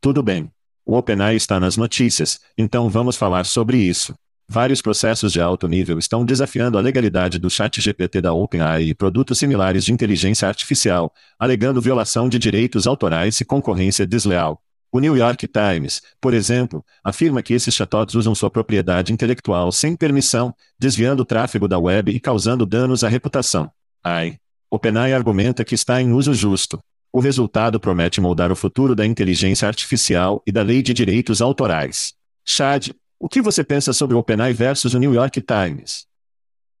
[0.00, 0.50] Tudo bem.
[0.86, 4.14] O OpenAI está nas notícias, então vamos falar sobre isso.
[4.48, 9.38] Vários processos de alto nível estão desafiando a legalidade do ChatGPT da OpenAI e produtos
[9.38, 14.62] similares de inteligência artificial, alegando violação de direitos autorais e concorrência desleal.
[14.96, 19.94] O New York Times, por exemplo, afirma que esses chatbots usam sua propriedade intelectual sem
[19.94, 23.70] permissão, desviando o tráfego da web e causando danos à reputação.
[24.02, 24.38] AI.
[24.70, 26.80] OpenAI argumenta que está em uso justo.
[27.12, 32.14] O resultado promete moldar o futuro da inteligência artificial e da lei de direitos autorais.
[32.42, 32.88] Chad,
[33.20, 36.06] o que você pensa sobre o OpenAI versus o New York Times?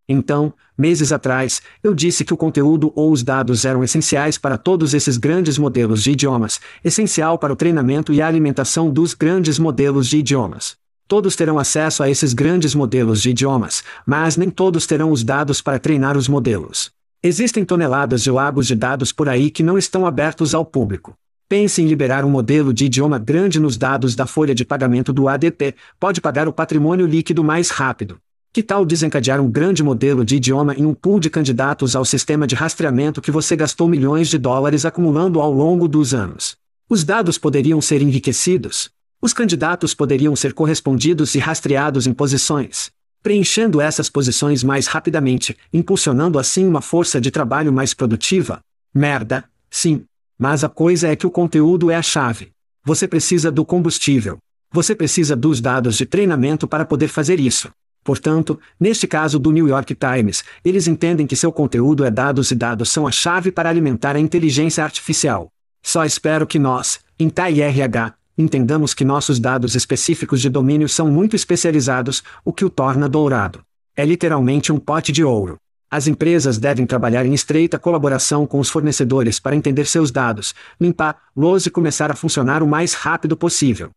[0.08, 4.94] Então, meses atrás, eu disse que o conteúdo ou os dados eram essenciais para todos
[4.94, 10.06] esses grandes modelos de idiomas, essencial para o treinamento e a alimentação dos grandes modelos
[10.06, 10.76] de idiomas.
[11.08, 15.60] Todos terão acesso a esses grandes modelos de idiomas, mas nem todos terão os dados
[15.60, 16.90] para treinar os modelos.
[17.22, 21.14] Existem toneladas de lagos de dados por aí que não estão abertos ao público.
[21.48, 25.28] Pense em liberar um modelo de idioma grande nos dados da folha de pagamento do
[25.28, 28.18] ADP, pode pagar o patrimônio líquido mais rápido.
[28.52, 32.46] Que tal desencadear um grande modelo de idioma em um pool de candidatos ao sistema
[32.46, 36.56] de rastreamento que você gastou milhões de dólares acumulando ao longo dos anos?
[36.88, 38.90] Os dados poderiam ser enriquecidos.
[39.20, 42.90] Os candidatos poderiam ser correspondidos e rastreados em posições,
[43.22, 48.60] preenchendo essas posições mais rapidamente, impulsionando assim uma força de trabalho mais produtiva.
[48.94, 50.04] Merda, sim.
[50.38, 52.52] Mas a coisa é que o conteúdo é a chave.
[52.84, 54.38] Você precisa do combustível.
[54.70, 57.70] Você precisa dos dados de treinamento para poder fazer isso.
[58.06, 62.54] Portanto, neste caso do New York Times, eles entendem que seu conteúdo é dados e
[62.54, 65.48] dados são a chave para alimentar a inteligência artificial.
[65.82, 71.34] Só espero que nós, em TAIRH, entendamos que nossos dados específicos de domínio são muito
[71.34, 73.60] especializados, o que o torna dourado.
[73.96, 75.56] É literalmente um pote de ouro.
[75.90, 81.66] As empresas devem trabalhar em estreita colaboração com os fornecedores para entender seus dados, limpar-los
[81.66, 83.90] e começar a funcionar o mais rápido possível.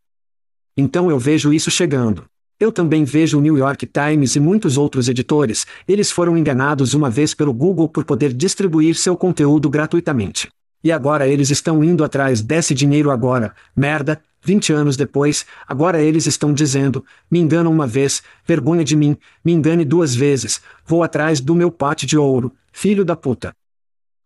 [0.75, 2.25] Então eu vejo isso chegando.
[2.59, 7.09] Eu também vejo o New York Times e muitos outros editores, eles foram enganados uma
[7.09, 10.49] vez pelo Google por poder distribuir seu conteúdo gratuitamente.
[10.83, 16.25] E agora eles estão indo atrás desse dinheiro agora, merda, 20 anos depois, agora eles
[16.25, 21.39] estão dizendo, me enganam uma vez, vergonha de mim, me engane duas vezes, vou atrás
[21.39, 23.53] do meu pote de ouro, filho da puta.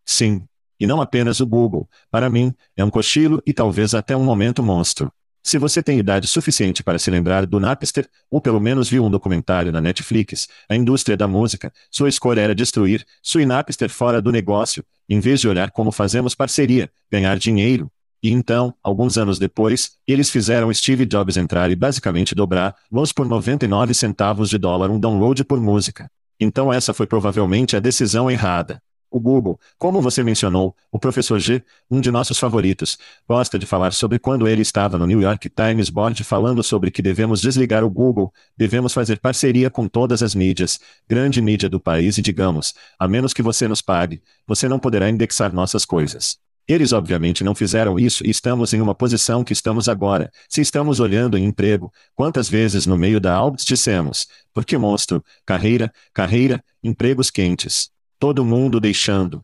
[0.04, 0.42] Sim.
[0.80, 4.64] E não apenas o Google, para mim, é um cochilo e talvez até um momento
[4.64, 5.12] monstro.
[5.46, 9.12] Se você tem idade suficiente para se lembrar do Napster, ou pelo menos viu um
[9.12, 14.32] documentário na Netflix, a indústria da música, sua escolha era destruir sua Napster fora do
[14.32, 17.92] negócio, em vez de olhar como fazemos parceria, ganhar dinheiro.
[18.24, 23.28] E então, alguns anos depois, eles fizeram Steve Jobs entrar e basicamente dobrar, los por
[23.28, 26.10] 99 centavos de dólar um download por música.
[26.40, 28.82] Então essa foi provavelmente a decisão errada.
[29.14, 32.98] O Google, como você mencionou, o professor G, um de nossos favoritos,
[33.30, 37.00] gosta de falar sobre quando ele estava no New York Times Board falando sobre que
[37.00, 42.18] devemos desligar o Google, devemos fazer parceria com todas as mídias, grande mídia do país
[42.18, 46.40] e digamos, a menos que você nos pague, você não poderá indexar nossas coisas.
[46.68, 50.32] Eles obviamente não fizeram isso e estamos em uma posição que estamos agora.
[50.50, 55.94] Se estamos olhando em emprego, quantas vezes no meio da Albs dissemos, porque monstro, carreira,
[56.12, 57.93] carreira, empregos quentes.
[58.24, 59.42] Todo mundo deixando.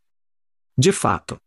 [0.77, 1.37] De fato.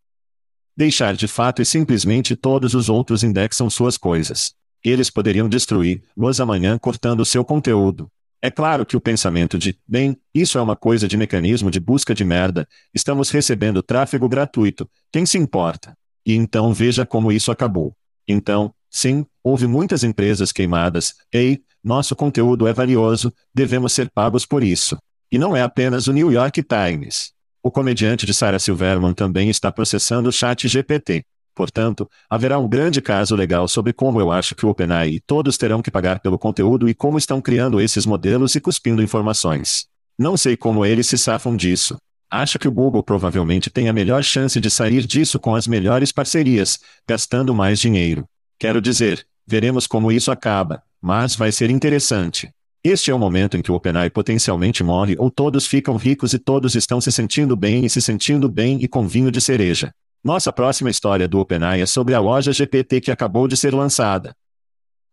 [0.76, 4.52] Deixar de fato e simplesmente todos os outros indexam suas coisas.
[4.84, 8.12] Eles poderiam destruir-los amanhã cortando seu conteúdo.
[8.42, 12.14] É claro que o pensamento de, bem, isso é uma coisa de mecanismo de busca
[12.14, 15.96] de merda, estamos recebendo tráfego gratuito, quem se importa?
[16.26, 17.96] E então veja como isso acabou.
[18.28, 24.62] Então, sim, houve muitas empresas queimadas, ei, nosso conteúdo é valioso, devemos ser pagos por
[24.62, 24.98] isso.
[25.32, 27.32] E não é apenas o New York Times.
[27.62, 31.24] O comediante de Sarah Silverman também está processando o chat GPT.
[31.54, 35.56] Portanto, haverá um grande caso legal sobre como eu acho que o OpenAI e todos
[35.56, 39.86] terão que pagar pelo conteúdo e como estão criando esses modelos e cuspindo informações.
[40.18, 41.96] Não sei como eles se safam disso.
[42.30, 46.12] Acho que o Google provavelmente tem a melhor chance de sair disso com as melhores
[46.12, 48.26] parcerias, gastando mais dinheiro.
[48.58, 52.50] Quero dizer, veremos como isso acaba, mas vai ser interessante.
[52.84, 56.38] Este é o momento em que o OpenAI potencialmente morre ou todos ficam ricos e
[56.38, 59.94] todos estão se sentindo bem e se sentindo bem e com vinho de cereja.
[60.22, 64.34] Nossa próxima história do OpenAI é sobre a loja GPT que acabou de ser lançada.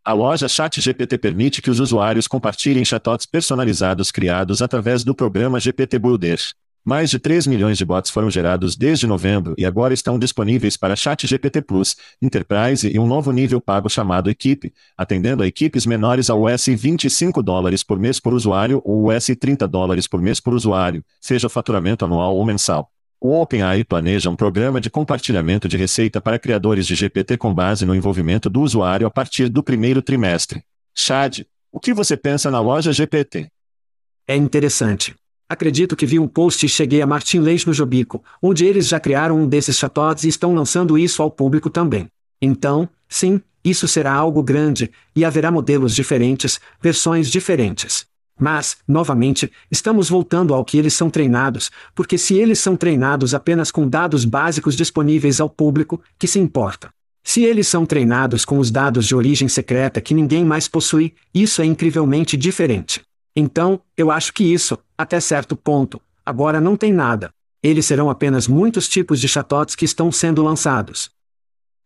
[0.03, 5.99] A loja ChatGPT permite que os usuários compartilhem chatbots personalizados criados através do programa GPT
[5.99, 6.39] Builder.
[6.89, 10.95] Mais de 3 milhões de bots foram gerados desde novembro e agora estão disponíveis para
[10.95, 16.41] ChatGPT Plus, Enterprise e um novo nível pago chamado Equipe, atendendo a equipes menores ao
[16.41, 21.05] US 25 dólares por mês por usuário ou US 30 dólares por mês por usuário,
[21.21, 22.89] seja faturamento anual ou mensal.
[23.21, 27.85] O OpenAI planeja um programa de compartilhamento de receita para criadores de GPT com base
[27.85, 30.63] no envolvimento do usuário a partir do primeiro trimestre.
[30.95, 33.47] Chad, o que você pensa na loja GPT?
[34.27, 35.13] É interessante.
[35.51, 38.99] Acredito que vi um post e cheguei a Martin Leite no Jobico, onde eles já
[38.99, 42.07] criaram um desses chatbots e estão lançando isso ao público também.
[42.39, 48.05] Então, sim, isso será algo grande, e haverá modelos diferentes, versões diferentes.
[48.39, 53.71] Mas, novamente, estamos voltando ao que eles são treinados, porque se eles são treinados apenas
[53.71, 56.91] com dados básicos disponíveis ao público, que se importa?
[57.23, 61.59] Se eles são treinados com os dados de origem secreta que ninguém mais possui, isso
[61.59, 63.01] é incrivelmente diferente.
[63.35, 67.31] Então, eu acho que isso, até certo ponto, agora não tem nada.
[67.61, 71.11] Eles serão apenas muitos tipos de chatots que estão sendo lançados.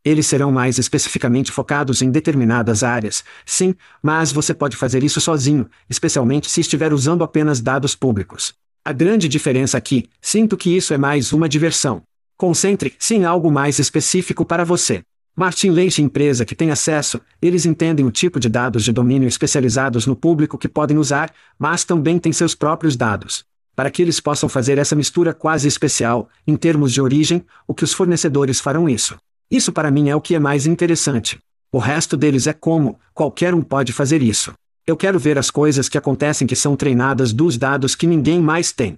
[0.05, 5.69] Eles serão mais especificamente focados em determinadas áreas, sim, mas você pode fazer isso sozinho,
[5.89, 8.53] especialmente se estiver usando apenas dados públicos.
[8.83, 12.03] A grande diferença aqui, sinto que isso é mais uma diversão.
[12.35, 15.03] Concentre-se em algo mais específico para você.
[15.35, 20.05] Martin Leite empresa que tem acesso, eles entendem o tipo de dados de domínio especializados
[20.05, 23.43] no público que podem usar, mas também têm seus próprios dados.
[23.75, 27.83] Para que eles possam fazer essa mistura quase especial, em termos de origem, o que
[27.83, 29.17] os fornecedores farão isso.
[29.49, 31.39] Isso para mim é o que é mais interessante.
[31.71, 34.53] O resto deles é como, qualquer um pode fazer isso.
[34.85, 38.71] Eu quero ver as coisas que acontecem que são treinadas dos dados que ninguém mais
[38.71, 38.97] tem.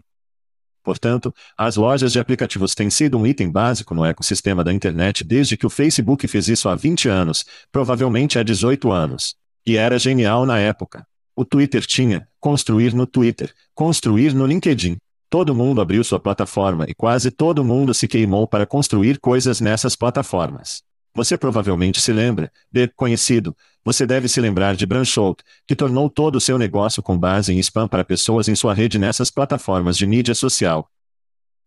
[0.85, 5.57] Portanto, as lojas de aplicativos têm sido um item básico no ecossistema da internet desde
[5.57, 9.35] que o Facebook fez isso há 20 anos, provavelmente há 18 anos.
[9.65, 11.05] E era genial na época.
[11.35, 14.97] O Twitter tinha construir no Twitter, construir no LinkedIn,
[15.29, 19.95] Todo mundo abriu sua plataforma e quase todo mundo se queimou para construir coisas nessas
[19.95, 20.81] plataformas.
[21.15, 26.35] Você provavelmente se lembra, de conhecido, você deve se lembrar de Branchout, que tornou todo
[26.35, 30.05] o seu negócio com base em spam para pessoas em sua rede nessas plataformas de
[30.05, 30.91] mídia social.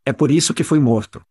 [0.05, 1.23] É por isso que foi morto.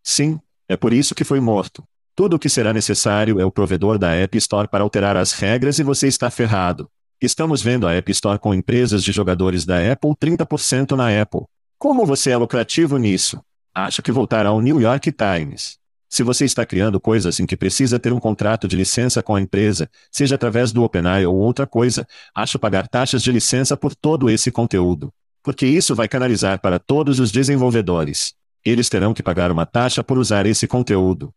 [0.00, 1.82] Sim, é por isso que foi morto.
[2.14, 5.80] Tudo o que será necessário é o provedor da App Store para alterar as regras
[5.80, 6.88] e você está ferrado.
[7.20, 11.42] Estamos vendo a App Store com empresas de jogadores da Apple 30% na Apple.
[11.78, 13.42] Como você é lucrativo nisso?
[13.74, 15.79] Acho que voltar ao New York Times.
[16.12, 19.40] Se você está criando coisas em que precisa ter um contrato de licença com a
[19.40, 24.28] empresa, seja através do OpenAI ou outra coisa, acho pagar taxas de licença por todo
[24.28, 25.12] esse conteúdo.
[25.40, 28.34] Porque isso vai canalizar para todos os desenvolvedores.
[28.64, 31.32] Eles terão que pagar uma taxa por usar esse conteúdo.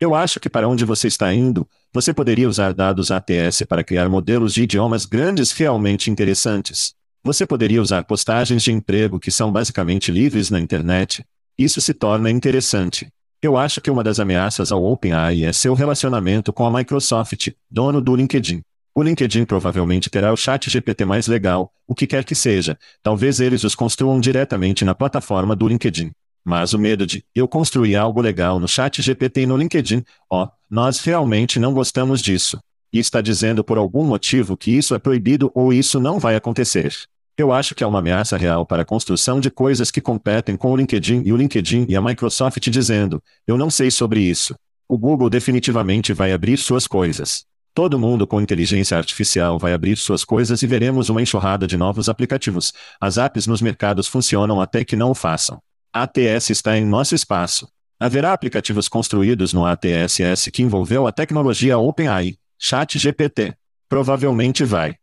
[0.00, 4.08] Eu acho que para onde você está indo, você poderia usar dados ATS para criar
[4.08, 6.94] modelos de idiomas grandes realmente interessantes.
[7.24, 11.26] Você poderia usar postagens de emprego que são basicamente livres na internet.
[11.58, 13.08] Isso se torna interessante.
[13.40, 18.00] Eu acho que uma das ameaças ao OpenAI é seu relacionamento com a Microsoft, dono
[18.00, 18.62] do LinkedIn.
[18.92, 22.76] O LinkedIn provavelmente terá o chat GPT mais legal, o que quer que seja.
[23.00, 26.10] Talvez eles os construam diretamente na plataforma do LinkedIn.
[26.44, 30.48] Mas o medo de eu construir algo legal no chat GPT e no LinkedIn, ó,
[30.68, 32.58] nós realmente não gostamos disso
[32.92, 36.92] e está dizendo por algum motivo que isso é proibido ou isso não vai acontecer.
[37.38, 40.72] Eu acho que é uma ameaça real para a construção de coisas que competem com
[40.72, 44.56] o LinkedIn e o LinkedIn e a Microsoft dizendo: eu não sei sobre isso.
[44.88, 47.44] O Google definitivamente vai abrir suas coisas.
[47.72, 52.08] Todo mundo com inteligência artificial vai abrir suas coisas e veremos uma enxurrada de novos
[52.08, 52.72] aplicativos.
[53.00, 55.60] As apps nos mercados funcionam até que não o façam.
[55.92, 57.68] A ATS está em nosso espaço.
[58.00, 63.54] Haverá aplicativos construídos no ATSS que envolveu a tecnologia OpenAI, Chat GPT.
[63.88, 64.96] Provavelmente vai.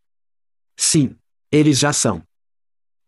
[0.76, 1.16] Sim.
[1.52, 2.24] Eles já são.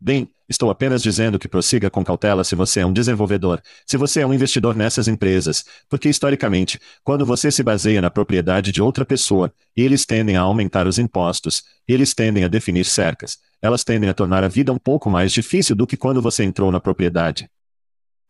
[0.00, 4.20] Bem, estou apenas dizendo que prossiga com cautela se você é um desenvolvedor, se você
[4.20, 9.04] é um investidor nessas empresas, porque historicamente, quando você se baseia na propriedade de outra
[9.04, 14.14] pessoa, eles tendem a aumentar os impostos, eles tendem a definir cercas, elas tendem a
[14.14, 17.50] tornar a vida um pouco mais difícil do que quando você entrou na propriedade.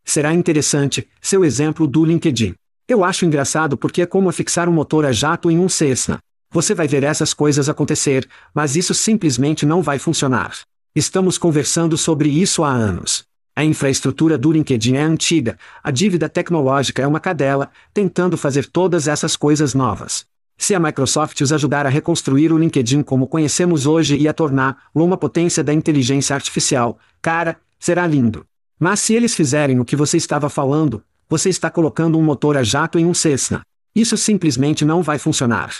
[0.03, 2.55] Será interessante, seu exemplo do LinkedIn.
[2.89, 6.19] Eu acho engraçado porque é como fixar um motor a jato em um Cessna.
[6.51, 10.57] Você vai ver essas coisas acontecer, mas isso simplesmente não vai funcionar.
[10.95, 13.25] Estamos conversando sobre isso há anos.
[13.55, 19.07] A infraestrutura do LinkedIn é antiga, a dívida tecnológica é uma cadela, tentando fazer todas
[19.07, 20.25] essas coisas novas.
[20.57, 25.05] Se a Microsoft os ajudar a reconstruir o LinkedIn como conhecemos hoje e a torná-lo
[25.05, 28.47] uma potência da inteligência artificial, cara, será lindo.
[28.81, 32.63] Mas se eles fizerem o que você estava falando, você está colocando um motor a
[32.63, 33.61] jato em um Cessna.
[33.95, 35.75] Isso simplesmente não vai funcionar.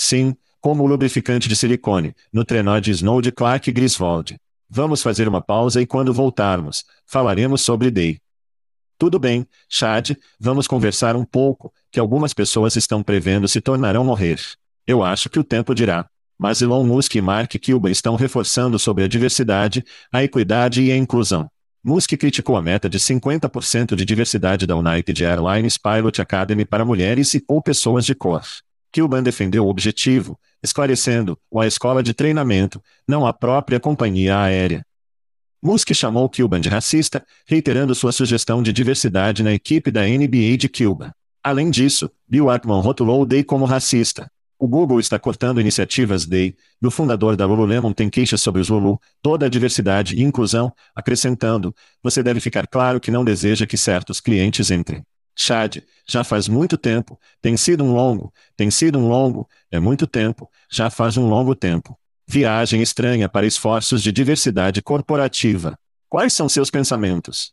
[0.00, 4.36] Sim, como o lubrificante de silicone, no trenó de Snow de Clark Griswold.
[4.70, 8.20] Vamos fazer uma pausa e quando voltarmos, falaremos sobre Day.
[8.96, 14.40] Tudo bem, Chad, vamos conversar um pouco, que algumas pessoas estão prevendo se tornarão morrer.
[14.86, 16.08] Eu acho que o tempo dirá.
[16.38, 20.96] Mas Elon Musk e Mark Cuban estão reforçando sobre a diversidade, a equidade e a
[20.96, 21.50] inclusão.
[21.82, 27.34] Musk criticou a meta de 50% de diversidade da United Airlines Pilot Academy para mulheres
[27.34, 28.42] e ou pessoas de cor.
[28.94, 34.84] Cuban defendeu o objetivo, esclarecendo, a escola de treinamento, não a própria companhia aérea.
[35.62, 40.68] Musk chamou Cuban de racista, reiterando sua sugestão de diversidade na equipe da NBA de
[40.68, 41.12] Cuba.
[41.42, 44.30] Além disso, Bill Ackman rotulou o Day como racista.
[44.58, 49.00] O Google está cortando iniciativas Day, do fundador da Lululemon tem queixas sobre os Lulu,
[49.22, 54.20] toda a diversidade e inclusão, acrescentando, você deve ficar claro que não deseja que certos
[54.20, 55.04] clientes entrem.
[55.40, 60.04] Chad, já faz muito tempo, tem sido um longo, tem sido um longo, é muito
[60.04, 61.96] tempo, já faz um longo tempo.
[62.26, 65.78] Viagem estranha para esforços de diversidade corporativa.
[66.08, 67.52] Quais são seus pensamentos?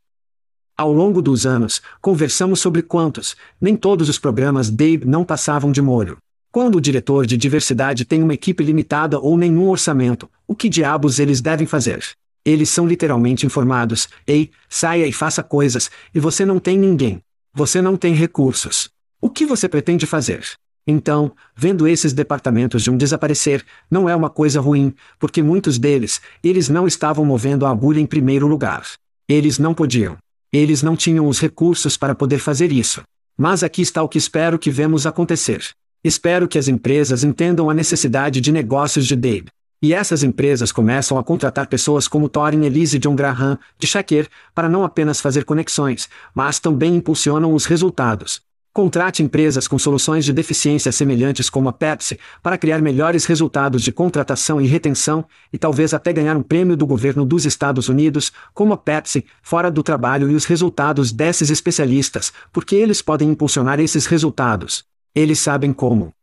[0.75, 5.81] Ao longo dos anos, conversamos sobre quantos, nem todos os programas Dave não passavam de
[5.81, 6.17] molho.
[6.51, 11.19] Quando o diretor de diversidade tem uma equipe limitada ou nenhum orçamento, o que diabos
[11.19, 12.03] eles devem fazer?
[12.43, 17.21] Eles são literalmente informados: ei, saia e faça coisas, e você não tem ninguém.
[17.57, 18.89] Você não tem recursos.
[19.21, 20.45] O que você pretende fazer?
[20.85, 26.19] Então, vendo esses departamentos de um desaparecer, não é uma coisa ruim, porque muitos deles,
[26.43, 28.85] eles não estavam movendo a agulha em primeiro lugar.
[29.25, 30.17] Eles não podiam.
[30.51, 33.03] Eles não tinham os recursos para poder fazer isso.
[33.37, 35.63] Mas aqui está o que espero que vemos acontecer.
[36.03, 39.47] Espero que as empresas entendam a necessidade de negócios de Dave.
[39.85, 44.67] E essas empresas começam a contratar pessoas como Thorin Elise John Graham, de Shaker, para
[44.67, 48.41] não apenas fazer conexões, mas também impulsionam os resultados.
[48.73, 53.91] Contrate empresas com soluções de deficiência semelhantes como a Pepsi, para criar melhores resultados de
[53.91, 55.23] contratação e retenção,
[55.53, 59.69] e talvez até ganhar um prêmio do governo dos Estados Unidos, como a Pepsi, fora
[59.69, 64.83] do trabalho e os resultados desses especialistas, porque eles podem impulsionar esses resultados.
[65.13, 66.14] Eles sabem como.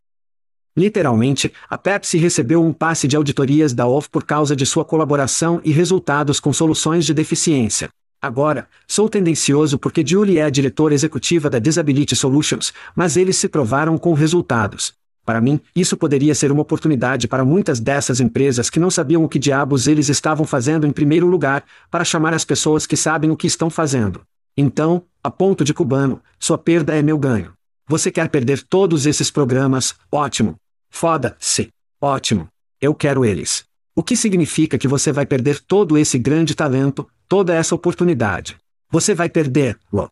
[0.76, 5.60] Literalmente, a Pepsi recebeu um passe de auditorias da OFF por causa de sua colaboração
[5.62, 7.90] e resultados com soluções de deficiência.
[8.22, 13.48] Agora, sou tendencioso porque Julie é a diretora executiva da Disability Solutions, mas eles se
[13.48, 14.94] provaram com resultados.
[15.24, 19.28] Para mim, isso poderia ser uma oportunidade para muitas dessas empresas que não sabiam o
[19.28, 23.36] que diabos eles estavam fazendo em primeiro lugar, para chamar as pessoas que sabem o
[23.36, 24.22] que estão fazendo.
[24.56, 27.52] Então, a ponto de cubano, sua perda é meu ganho.
[27.88, 29.94] Você quer perder todos esses programas?
[30.10, 30.56] Ótimo.
[30.92, 31.70] Foda-se.
[32.00, 32.48] Ótimo.
[32.80, 33.64] Eu quero eles.
[33.96, 38.56] O que significa que você vai perder todo esse grande talento, toda essa oportunidade.
[38.90, 40.08] Você vai perder-lo.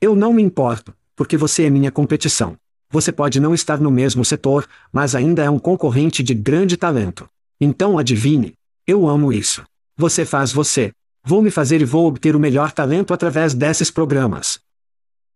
[0.00, 2.56] Eu não me importo, porque você é minha competição.
[2.90, 7.28] Você pode não estar no mesmo setor, mas ainda é um concorrente de grande talento.
[7.60, 8.54] Então adivinhe.
[8.86, 9.62] Eu amo isso.
[9.96, 10.92] Você faz você.
[11.24, 14.60] Vou me fazer e vou obter o melhor talento através desses programas.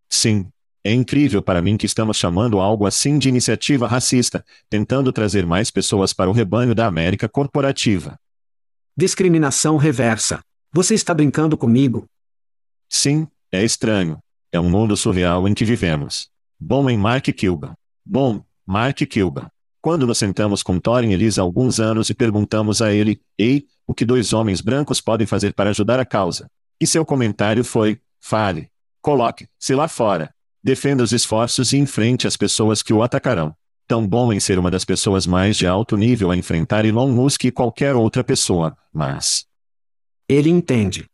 [0.09, 0.47] Sim,
[0.85, 5.71] é incrível para mim que estamos chamando algo assim de iniciativa racista, tentando trazer mais
[5.71, 8.19] pessoas para o rebanho da América corporativa.
[8.97, 10.41] Discriminação reversa.
[10.73, 12.07] Você está brincando comigo?
[12.89, 14.19] Sim, é estranho.
[14.51, 16.29] É um mundo surreal em que vivemos.
[16.59, 17.75] Bom em Mark Cuban.
[18.05, 19.49] Bom, Mark Cuban.
[19.81, 23.95] Quando nos sentamos com Thorin Elisa há alguns anos e perguntamos a ele, ei, o
[23.95, 26.49] que dois homens brancos podem fazer para ajudar a causa?
[26.81, 28.69] E seu comentário foi, fale.
[29.01, 30.33] Coloque-se lá fora.
[30.65, 33.53] Defenda os esforços e enfrente as pessoas que o atacarão.
[33.89, 37.45] Tão bom em ser uma das pessoas mais de alto nível a enfrentar Elon Musk
[37.45, 39.45] e qualquer outra pessoa, mas.
[40.29, 41.07] Ele entende.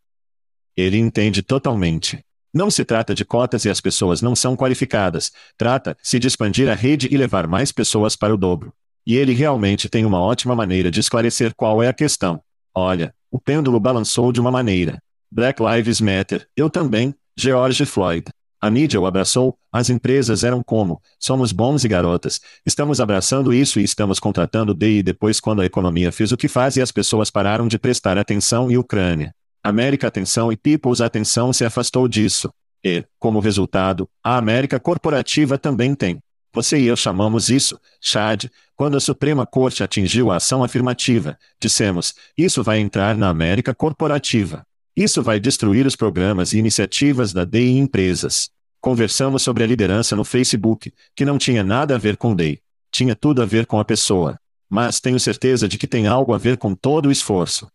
[0.77, 2.23] Ele entende totalmente.
[2.53, 6.75] Não se trata de cotas e as pessoas não são qualificadas, trata-se de expandir a
[6.75, 8.73] rede e levar mais pessoas para o dobro.
[9.07, 12.43] E ele realmente tem uma ótima maneira de esclarecer qual é a questão.
[12.75, 15.03] Olha, o pêndulo balançou de uma maneira.
[15.31, 18.27] Black Lives Matter, eu também, George Floyd.
[18.61, 23.79] A mídia o abraçou, as empresas eram como, somos bons e garotas, estamos abraçando isso
[23.79, 26.91] e estamos contratando D e depois quando a economia fez o que faz e as
[26.91, 29.33] pessoas pararam de prestar atenção e Ucrânia.
[29.63, 32.51] América atenção e People's atenção se afastou disso.
[32.83, 36.19] E, como resultado, a América corporativa também tem.
[36.53, 42.15] Você e eu chamamos isso, Chad, quando a Suprema Corte atingiu a ação afirmativa, dissemos,
[42.37, 44.65] isso vai entrar na América corporativa.
[44.99, 48.51] Isso vai destruir os programas e iniciativas da DEI em empresas.
[48.81, 52.59] Conversamos sobre a liderança no Facebook, que não tinha nada a ver com DEI.
[52.91, 54.41] Tinha tudo a ver com a pessoa.
[54.69, 57.69] Mas tenho certeza de que tem algo a ver com todo o esforço.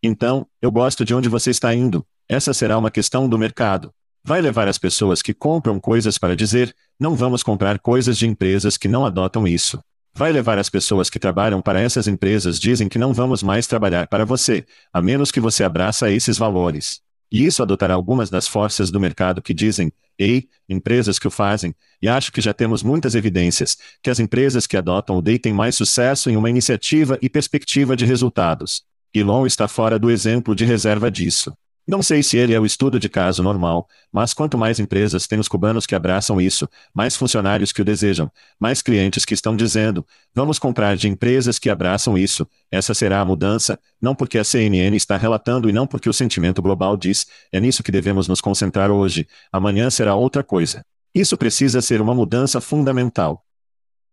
[0.00, 2.06] Então, eu gosto de onde você está indo.
[2.28, 3.92] Essa será uma questão do mercado.
[4.22, 8.76] Vai levar as pessoas que compram coisas para dizer: não vamos comprar coisas de empresas
[8.76, 9.80] que não adotam isso.
[10.16, 14.06] Vai levar as pessoas que trabalham para essas empresas dizem que não vamos mais trabalhar
[14.06, 17.02] para você, a menos que você abraça esses valores.
[17.30, 21.74] E isso adotará algumas das forças do mercado que dizem, ei, empresas que o fazem,
[22.00, 25.52] e acho que já temos muitas evidências, que as empresas que adotam o DEI têm
[25.52, 28.84] mais sucesso em uma iniciativa e perspectiva de resultados.
[29.12, 31.52] Elon está fora do exemplo de reserva disso.
[31.88, 35.38] Não sei se ele é o estudo de caso normal, mas quanto mais empresas têm
[35.38, 38.28] os cubanos que abraçam isso, mais funcionários que o desejam,
[38.58, 43.24] mais clientes que estão dizendo, vamos comprar de empresas que abraçam isso, essa será a
[43.24, 47.60] mudança, não porque a CNN está relatando e não porque o sentimento global diz, é
[47.60, 50.84] nisso que devemos nos concentrar hoje, amanhã será outra coisa.
[51.14, 53.44] Isso precisa ser uma mudança fundamental.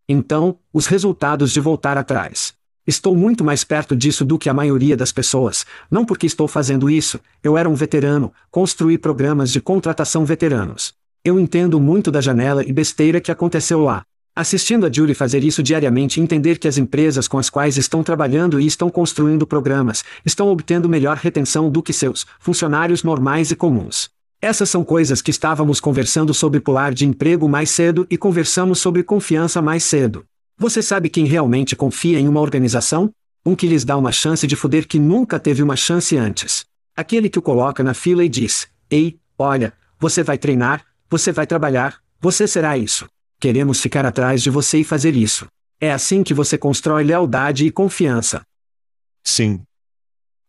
[0.08, 2.54] Então, os resultados de voltar atrás.
[2.86, 6.90] Estou muito mais perto disso do que a maioria das pessoas, não porque estou fazendo
[6.90, 10.92] isso, eu era um veterano, construí programas de contratação veteranos.
[11.24, 14.02] Eu entendo muito da janela e besteira que aconteceu lá.
[14.36, 18.02] Assistindo a Julie fazer isso diariamente e entender que as empresas com as quais estão
[18.02, 23.56] trabalhando e estão construindo programas estão obtendo melhor retenção do que seus funcionários normais e
[23.56, 24.10] comuns.
[24.42, 29.02] Essas são coisas que estávamos conversando sobre pular de emprego mais cedo e conversamos sobre
[29.02, 30.26] confiança mais cedo.
[30.56, 33.10] Você sabe quem realmente confia em uma organização?
[33.44, 36.64] Um que lhes dá uma chance de foder que nunca teve uma chance antes.
[36.96, 41.46] Aquele que o coloca na fila e diz: Ei, olha, você vai treinar, você vai
[41.46, 43.06] trabalhar, você será isso.
[43.40, 45.46] Queremos ficar atrás de você e fazer isso.
[45.80, 48.42] É assim que você constrói lealdade e confiança.
[49.24, 49.60] Sim.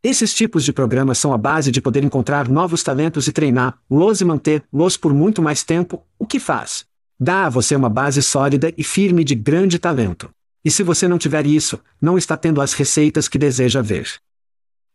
[0.04, 4.26] Esses tipos de programas são a base de poder encontrar novos talentos e treiná-los e
[4.26, 6.86] manter-los por muito mais tempo, o que faz
[7.20, 10.30] Dá a você uma base sólida e firme de grande talento.
[10.64, 14.20] E se você não tiver isso, não está tendo as receitas que deseja ver.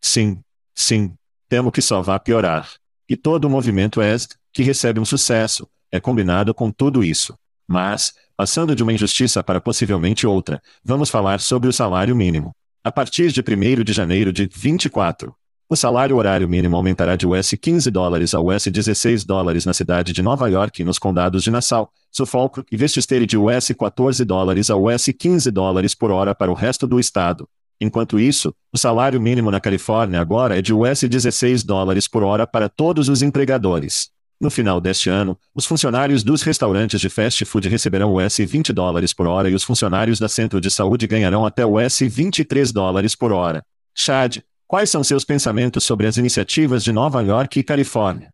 [0.01, 0.39] Sim,
[0.75, 1.14] sim.
[1.49, 2.71] Temo que só vá piorar.
[3.09, 7.35] E todo o movimento EST, que recebe um sucesso, é combinado com tudo isso.
[7.66, 12.53] Mas, passando de uma injustiça para possivelmente outra, vamos falar sobre o salário mínimo.
[12.85, 15.35] A partir de 1 de janeiro de 24,
[15.71, 20.12] o salário horário mínimo aumentará de US 15 dólares a US 16 dólares na cidade
[20.12, 24.68] de Nova York e nos condados de Nassau, Suffolk e Westchester de US 14 dólares
[24.68, 27.49] a US 15 dólares por hora para o resto do estado.
[27.81, 32.49] Enquanto isso, o salário mínimo na Califórnia agora é de US 16 dólares por hora
[32.49, 34.11] para todos os empregadores.
[34.41, 39.12] No final deste ano, os funcionários dos restaurantes de fast food receberão US 20 dólares
[39.12, 43.31] por hora e os funcionários da centro de saúde ganharão até US 23 dólares por
[43.31, 43.62] hora.
[43.95, 44.39] Chad,
[44.71, 48.29] Quais são seus pensamentos sobre as iniciativas de Nova York e Califórnia?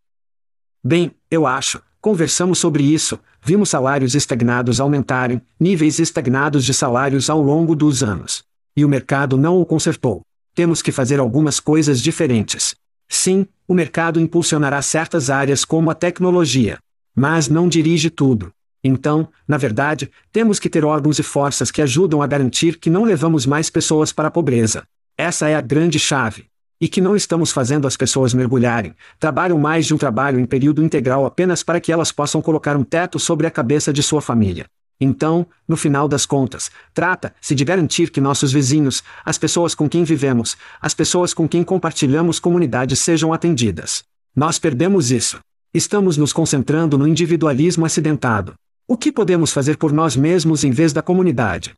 [0.84, 1.80] Bem, eu acho.
[1.98, 8.44] Conversamos sobre isso, vimos salários estagnados aumentarem, níveis estagnados de salários ao longo dos anos.
[8.76, 10.20] E o mercado não o consertou.
[10.54, 12.76] Temos que fazer algumas coisas diferentes.
[13.08, 16.76] Sim, o mercado impulsionará certas áreas como a tecnologia.
[17.14, 18.52] Mas não dirige tudo.
[18.84, 23.04] Então, na verdade, temos que ter órgãos e forças que ajudam a garantir que não
[23.04, 24.86] levamos mais pessoas para a pobreza.
[25.18, 26.44] Essa é a grande chave.
[26.78, 30.84] E que não estamos fazendo as pessoas mergulharem, trabalham mais de um trabalho em período
[30.84, 34.66] integral apenas para que elas possam colocar um teto sobre a cabeça de sua família.
[35.00, 40.04] Então, no final das contas, trata-se de garantir que nossos vizinhos, as pessoas com quem
[40.04, 44.04] vivemos, as pessoas com quem compartilhamos comunidade sejam atendidas.
[44.34, 45.38] Nós perdemos isso.
[45.72, 48.52] Estamos nos concentrando no individualismo acidentado.
[48.86, 51.74] O que podemos fazer por nós mesmos em vez da comunidade?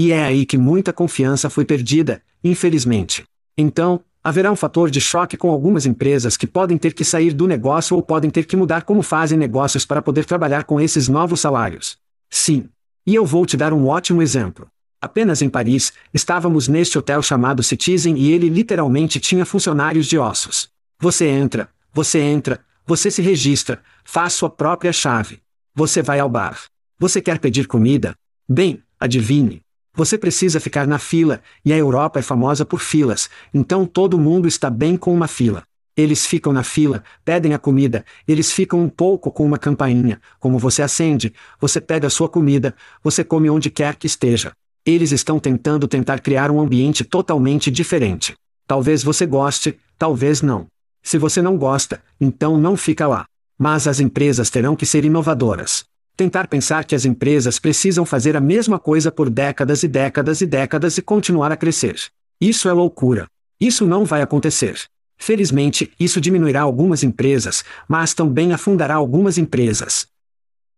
[0.00, 3.22] E é aí que muita confiança foi perdida, infelizmente.
[3.54, 7.46] Então, haverá um fator de choque com algumas empresas que podem ter que sair do
[7.46, 11.40] negócio ou podem ter que mudar como fazem negócios para poder trabalhar com esses novos
[11.40, 11.98] salários.
[12.30, 12.70] Sim.
[13.06, 14.68] E eu vou te dar um ótimo exemplo.
[15.02, 20.70] Apenas em Paris, estávamos neste hotel chamado Citizen e ele literalmente tinha funcionários de ossos.
[20.98, 25.42] Você entra, você entra, você se registra, faz sua própria chave.
[25.74, 26.58] Você vai ao bar.
[26.98, 28.14] Você quer pedir comida?
[28.48, 29.60] Bem, adivinhe,
[29.94, 34.46] você precisa ficar na fila, e a Europa é famosa por filas, então todo mundo
[34.46, 35.62] está bem com uma fila.
[35.96, 40.58] Eles ficam na fila, pedem a comida, eles ficam um pouco com uma campainha, como
[40.58, 44.52] você acende, você pega a sua comida, você come onde quer que esteja.
[44.86, 48.34] Eles estão tentando tentar criar um ambiente totalmente diferente.
[48.66, 50.66] Talvez você goste, talvez não.
[51.02, 53.26] Se você não gosta, então não fica lá.
[53.58, 55.84] Mas as empresas terão que ser inovadoras.
[56.20, 60.46] Tentar pensar que as empresas precisam fazer a mesma coisa por décadas e décadas e
[60.46, 61.98] décadas e continuar a crescer.
[62.38, 63.26] Isso é loucura.
[63.58, 64.78] Isso não vai acontecer.
[65.16, 70.08] Felizmente, isso diminuirá algumas empresas, mas também afundará algumas empresas.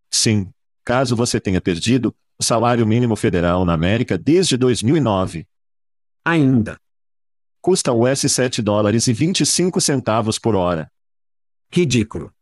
[0.08, 0.48] Sim.
[0.84, 5.44] Caso você tenha perdido, o salário mínimo federal na América desde 2009.
[6.24, 6.76] Ainda.
[7.60, 10.88] Custa US 7 dólares e 25 centavos por hora.
[11.68, 12.32] Ridículo.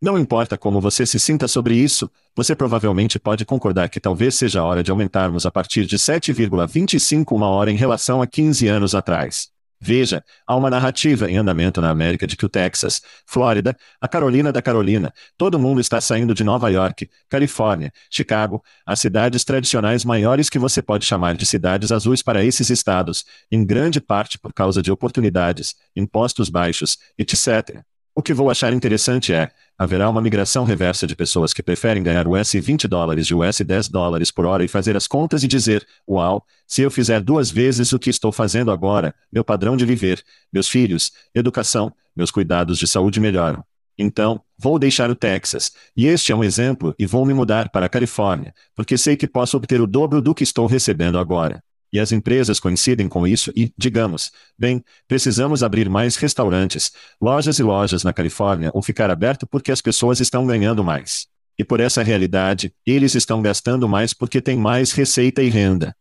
[0.00, 4.60] Não importa como você se sinta sobre isso, você provavelmente pode concordar que talvez seja
[4.60, 8.94] a hora de aumentarmos a partir de 7,25 uma hora em relação a 15 anos
[8.94, 9.48] atrás.
[9.80, 14.52] Veja, há uma narrativa em andamento na América de que o Texas, Flórida, a Carolina
[14.52, 20.50] da Carolina, todo mundo está saindo de Nova York, Califórnia, Chicago, as cidades tradicionais maiores
[20.50, 24.82] que você pode chamar de cidades azuis para esses estados, em grande parte por causa
[24.82, 27.82] de oportunidades, impostos baixos, etc.
[28.18, 32.26] O que vou achar interessante é, haverá uma migração reversa de pessoas que preferem ganhar
[32.26, 35.86] US 20 dólares de US 10 dólares por hora e fazer as contas e dizer,
[36.08, 40.24] uau, se eu fizer duas vezes o que estou fazendo agora, meu padrão de viver,
[40.50, 43.62] meus filhos, educação, meus cuidados de saúde melhoram.
[43.98, 47.84] Então, vou deixar o Texas, e este é um exemplo, e vou me mudar para
[47.84, 51.62] a Califórnia, porque sei que posso obter o dobro do que estou recebendo agora.
[51.92, 57.62] E as empresas coincidem com isso e, digamos, bem, precisamos abrir mais restaurantes, lojas e
[57.62, 61.26] lojas na Califórnia ou ficar aberto porque as pessoas estão ganhando mais.
[61.58, 65.96] E por essa realidade, eles estão gastando mais porque têm mais receita e renda.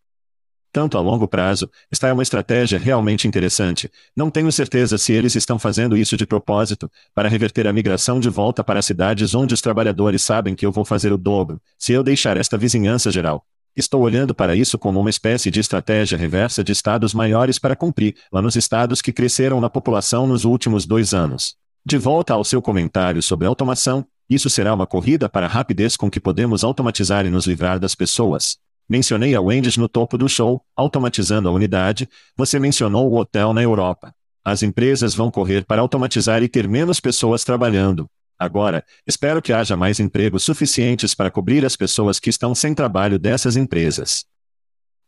[0.75, 3.89] Tanto a longo prazo, esta é uma estratégia realmente interessante.
[4.13, 8.29] Não tenho certeza se eles estão fazendo isso de propósito, para reverter a migração de
[8.29, 12.03] volta para cidades onde os trabalhadores sabem que eu vou fazer o dobro, se eu
[12.03, 13.45] deixar esta vizinhança geral.
[13.75, 18.15] Estou olhando para isso como uma espécie de estratégia reversa de estados maiores para cumprir,
[18.31, 21.55] lá nos estados que cresceram na população nos últimos dois anos.
[21.85, 26.09] De volta ao seu comentário sobre automação, isso será uma corrida para a rapidez com
[26.09, 28.57] que podemos automatizar e nos livrar das pessoas.
[28.87, 32.07] Mencionei a Wendy's no topo do show, automatizando a unidade,
[32.37, 34.15] você mencionou o hotel na Europa.
[34.43, 38.07] As empresas vão correr para automatizar e ter menos pessoas trabalhando.
[38.37, 43.17] Agora, espero que haja mais empregos suficientes para cobrir as pessoas que estão sem trabalho
[43.17, 44.25] dessas empresas.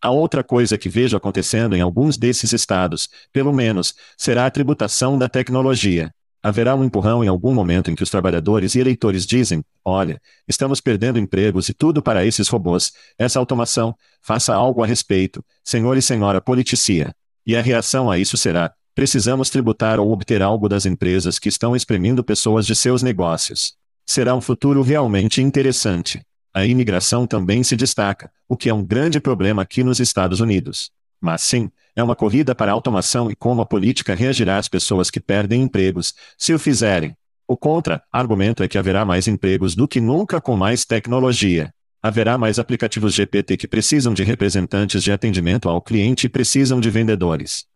[0.01, 5.17] A outra coisa que vejo acontecendo em alguns desses estados, pelo menos, será a tributação
[5.17, 6.11] da tecnologia.
[6.41, 10.79] Haverá um empurrão em algum momento em que os trabalhadores e eleitores dizem: olha, estamos
[10.79, 16.01] perdendo empregos e tudo para esses robôs, essa automação, faça algo a respeito, senhor e
[16.01, 17.13] senhora politicia.
[17.45, 21.75] E a reação a isso será: Precisamos tributar ou obter algo das empresas que estão
[21.75, 23.75] exprimindo pessoas de seus negócios.
[24.03, 26.19] Será um futuro realmente interessante.
[26.51, 30.89] A imigração também se destaca, o que é um grande problema aqui nos Estados Unidos.
[31.21, 35.11] Mas sim, é uma corrida para a automação e como a política reagirá às pessoas
[35.11, 37.15] que perdem empregos, se o fizerem.
[37.47, 41.71] O contra-argumento é que haverá mais empregos do que nunca com mais tecnologia.
[42.01, 46.89] Haverá mais aplicativos GPT que precisam de representantes de atendimento ao cliente e precisam de
[46.89, 47.67] vendedores.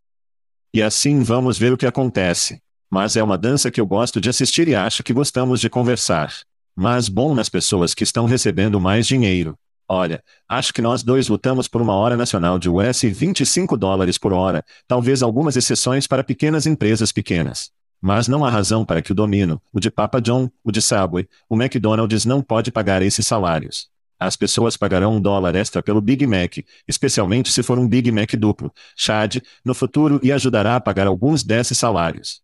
[0.74, 2.62] E assim vamos ver o que acontece.
[2.90, 6.34] Mas é uma dança que eu gosto de assistir e acho que gostamos de conversar.
[6.74, 9.58] Mas bom nas pessoas que estão recebendo mais dinheiro.
[9.86, 14.32] Olha, acho que nós dois lutamos por uma hora nacional de US 25 dólares por
[14.32, 17.70] hora, talvez algumas exceções para pequenas empresas pequenas.
[18.02, 21.28] Mas não há razão para que o Domino, o de Papa John, o de Subway,
[21.50, 23.91] o McDonald's não pode pagar esses salários.
[24.22, 26.58] As pessoas pagarão um dólar extra pelo Big Mac,
[26.88, 31.44] especialmente se for um Big Mac duplo, Chad, no futuro e ajudará a pagar alguns
[31.44, 32.40] desses salários.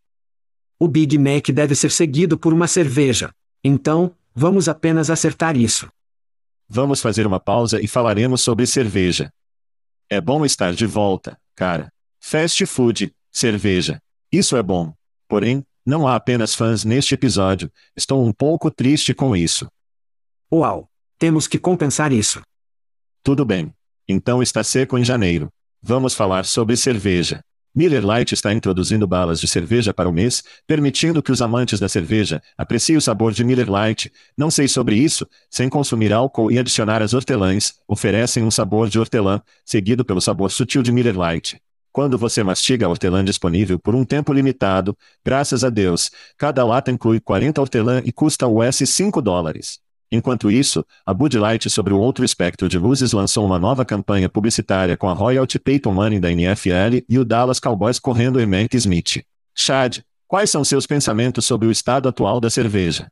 [0.80, 3.32] O Big Mac deve ser seguido por uma cerveja.
[3.64, 5.88] Então, vamos apenas acertar isso.
[6.68, 9.32] Vamos fazer uma pausa e falaremos sobre cerveja.
[10.10, 11.94] É bom estar de volta, cara.
[12.20, 14.02] Fast food, cerveja.
[14.32, 14.96] Isso é bom.
[15.28, 19.68] Porém, não há apenas fãs neste episódio, estou um pouco triste com isso.
[20.52, 20.90] Uau!
[21.20, 22.42] Temos que compensar isso.
[23.24, 23.74] Tudo bem.
[24.08, 25.50] Então está seco em janeiro.
[25.82, 27.42] Vamos falar sobre cerveja.
[27.74, 31.90] Miller Lite está introduzindo balas de cerveja para o mês, permitindo que os amantes da
[31.90, 34.12] cerveja apreciem o sabor de Miller Lite.
[34.38, 39.00] Não sei sobre isso, sem consumir álcool e adicionar as hortelãs, oferecem um sabor de
[39.00, 41.60] hortelã, seguido pelo sabor sutil de Miller Lite.
[41.92, 44.96] Quando você mastiga a hortelã disponível por um tempo limitado,
[45.26, 49.80] graças a Deus, cada lata inclui 40 hortelã e custa US 5 dólares.
[50.12, 54.30] Enquanto isso, a Bud Light sobre o outro espectro de luzes lançou uma nova campanha
[54.30, 59.24] publicitária com a Royalty Peyton Manning da NFL e o Dallas Cowboys correndo Emmitt Smith.
[59.54, 63.08] Chad, quais são seus pensamentos sobre o estado atual da cerveja?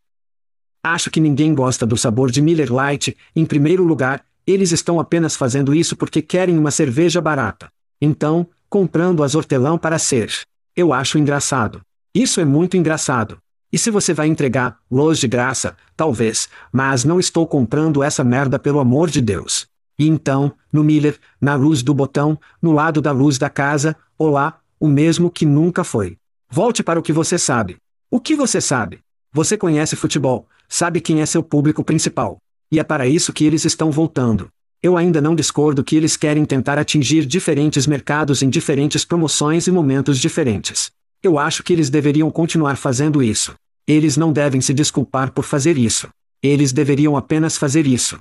[0.81, 3.17] Acho que ninguém gosta do sabor de Miller Lite.
[3.35, 7.69] Em primeiro lugar, eles estão apenas fazendo isso porque querem uma cerveja barata.
[7.99, 10.31] Então, comprando as hortelã para ser.
[10.75, 11.81] Eu acho engraçado.
[12.13, 13.37] Isso é muito engraçado.
[13.75, 18.57] E se você vai entregar, luz de graça, talvez, mas não estou comprando essa merda
[18.57, 19.67] pelo amor de Deus.
[19.99, 24.61] E então, no Miller, na luz do botão, no lado da luz da casa, olá,
[24.79, 26.15] o mesmo que nunca foi.
[26.49, 27.75] Volte para o que você sabe.
[28.09, 29.01] O que você sabe?
[29.33, 32.37] Você conhece futebol, sabe quem é seu público principal.
[32.71, 34.47] E é para isso que eles estão voltando.
[34.81, 39.71] Eu ainda não discordo que eles querem tentar atingir diferentes mercados em diferentes promoções e
[39.73, 40.93] momentos diferentes.
[41.21, 43.53] Eu acho que eles deveriam continuar fazendo isso.
[43.87, 46.09] Eles não devem se desculpar por fazer isso.
[46.41, 48.17] Eles deveriam apenas fazer isso.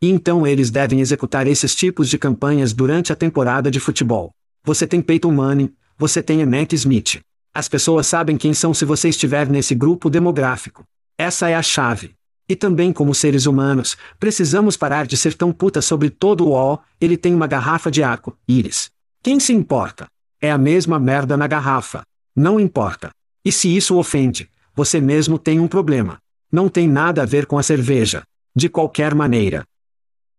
[0.00, 4.32] E então eles devem executar esses tipos de campanhas durante a temporada de futebol.
[4.64, 7.20] Você tem Peyton Manning, você tem Emmett Smith.
[7.54, 10.82] As pessoas sabem quem são se você estiver nesse grupo demográfico.
[11.16, 12.14] Essa é a chave.
[12.48, 16.78] E também como seres humanos, precisamos parar de ser tão puta sobre todo o ó,
[17.00, 18.90] ele tem uma garrafa de arco, íris.
[19.22, 20.08] Quem se importa?
[20.40, 22.02] É a mesma merda na garrafa.
[22.34, 23.10] Não importa.
[23.44, 26.18] E se isso ofende, você mesmo tem um problema.
[26.50, 28.22] Não tem nada a ver com a cerveja.
[28.54, 29.64] De qualquer maneira.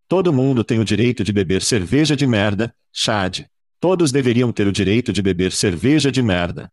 [0.08, 3.46] Todo mundo tem o direito de beber cerveja de merda, Chad.
[3.80, 6.72] Todos deveriam ter o direito de beber cerveja de merda.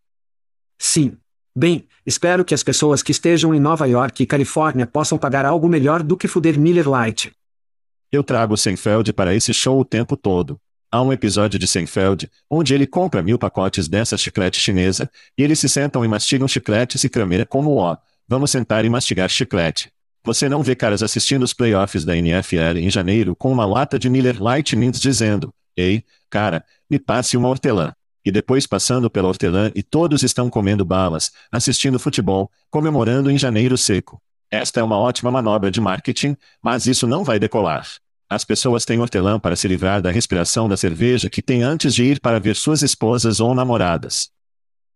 [0.78, 1.16] Sim.
[1.56, 5.68] Bem, espero que as pessoas que estejam em Nova York e Califórnia possam pagar algo
[5.68, 7.32] melhor do que fuder Miller Lite.
[8.12, 10.60] Eu trago Seinfeld para esse show o tempo todo.
[10.92, 15.60] Há um episódio de Seinfeld, onde ele compra mil pacotes dessa chiclete chinesa, e eles
[15.60, 17.96] se sentam e mastigam chicletes e crameira como ó.
[18.26, 19.92] Vamos sentar e mastigar chiclete.
[20.24, 24.10] Você não vê caras assistindo os playoffs da NFL em janeiro com uma lata de
[24.10, 27.94] Miller Lite Mints dizendo, Ei, cara, me passe uma hortelã.
[28.24, 33.78] E depois passando pela hortelã e todos estão comendo balas, assistindo futebol, comemorando em janeiro
[33.78, 34.20] seco.
[34.50, 37.86] Esta é uma ótima manobra de marketing, mas isso não vai decolar.
[38.32, 42.04] As pessoas têm hortelã para se livrar da respiração da cerveja que têm antes de
[42.04, 44.30] ir para ver suas esposas ou namoradas.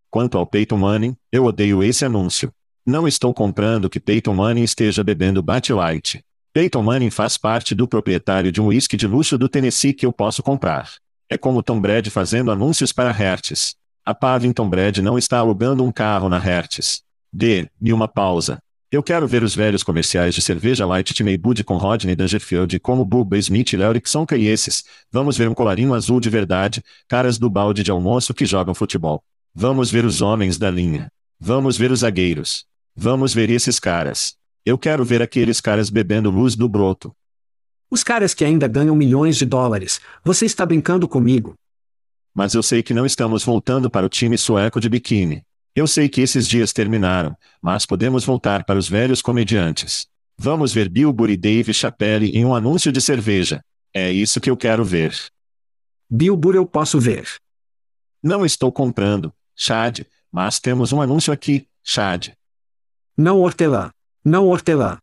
[0.08, 2.52] Quanto ao Peyton Manning, eu odeio esse anúncio.
[2.86, 6.24] Não estou comprando que Peyton Manning esteja bebendo Bat Light.
[6.52, 10.12] Peyton Manning faz parte do proprietário de um whisky de luxo do Tennessee que eu
[10.12, 10.92] posso comprar.
[11.28, 13.74] É como Tom Brady fazendo anúncios para Hertz.
[14.04, 17.02] A Pavington Brady não está alugando um carro na Hertz.
[17.32, 18.60] Dê-me uma pausa.
[18.90, 23.04] Eu quero ver os velhos comerciais de cerveja Light Timey Bud com Rodney Dangerfield como
[23.04, 24.84] Bubba Smith e Leoric Sonka e esses.
[25.10, 29.22] Vamos ver um colarinho azul de verdade, caras do balde de almoço que jogam futebol.
[29.52, 31.10] Vamos ver os homens da linha.
[31.40, 32.66] Vamos ver os zagueiros.
[32.94, 34.36] Vamos ver esses caras.
[34.64, 37.14] Eu quero ver aqueles caras bebendo luz do broto.
[37.90, 40.00] Os caras que ainda ganham milhões de dólares.
[40.24, 41.54] Você está brincando comigo?
[42.32, 45.42] Mas eu sei que não estamos voltando para o time sueco de biquíni.
[45.74, 50.06] Eu sei que esses dias terminaram, mas podemos voltar para os velhos comediantes.
[50.38, 53.60] Vamos ver Bill Burr e Dave Chappelle em um anúncio de cerveja.
[53.92, 55.12] É isso que eu quero ver.
[56.08, 57.26] Bill Burr eu posso ver.
[58.22, 62.28] Não estou comprando, Chad, mas temos um anúncio aqui, Chad.
[63.16, 63.90] Não hortelã.
[64.24, 64.98] Não hortelã.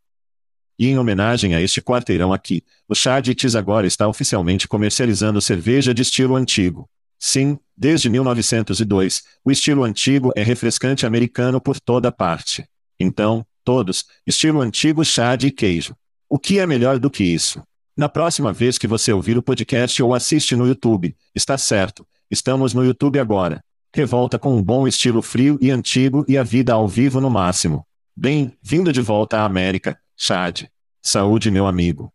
[0.80, 5.94] E em homenagem a este quarteirão aqui, o Chad Cheese agora está oficialmente comercializando cerveja
[5.94, 6.90] de estilo antigo.
[7.24, 12.68] Sim, desde 1902, o estilo antigo é refrescante americano por toda parte.
[13.00, 15.96] Então, todos, estilo antigo chá e queijo.
[16.28, 17.62] O que é melhor do que isso?
[17.96, 22.74] Na próxima vez que você ouvir o podcast ou assiste no YouTube, está certo, estamos
[22.74, 23.64] no YouTube agora.
[23.94, 27.86] Revolta com um bom estilo frio e antigo e a vida ao vivo no máximo.
[28.16, 30.64] Bem, vindo de volta à América, Chad.
[31.04, 32.12] Saúde, meu amigo.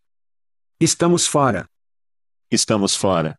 [0.80, 1.68] Estamos fora.
[2.50, 3.38] Estamos fora.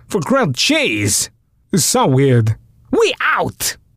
[0.11, 1.29] for grilled cheese.
[1.73, 2.57] So weird.
[2.91, 3.77] We out!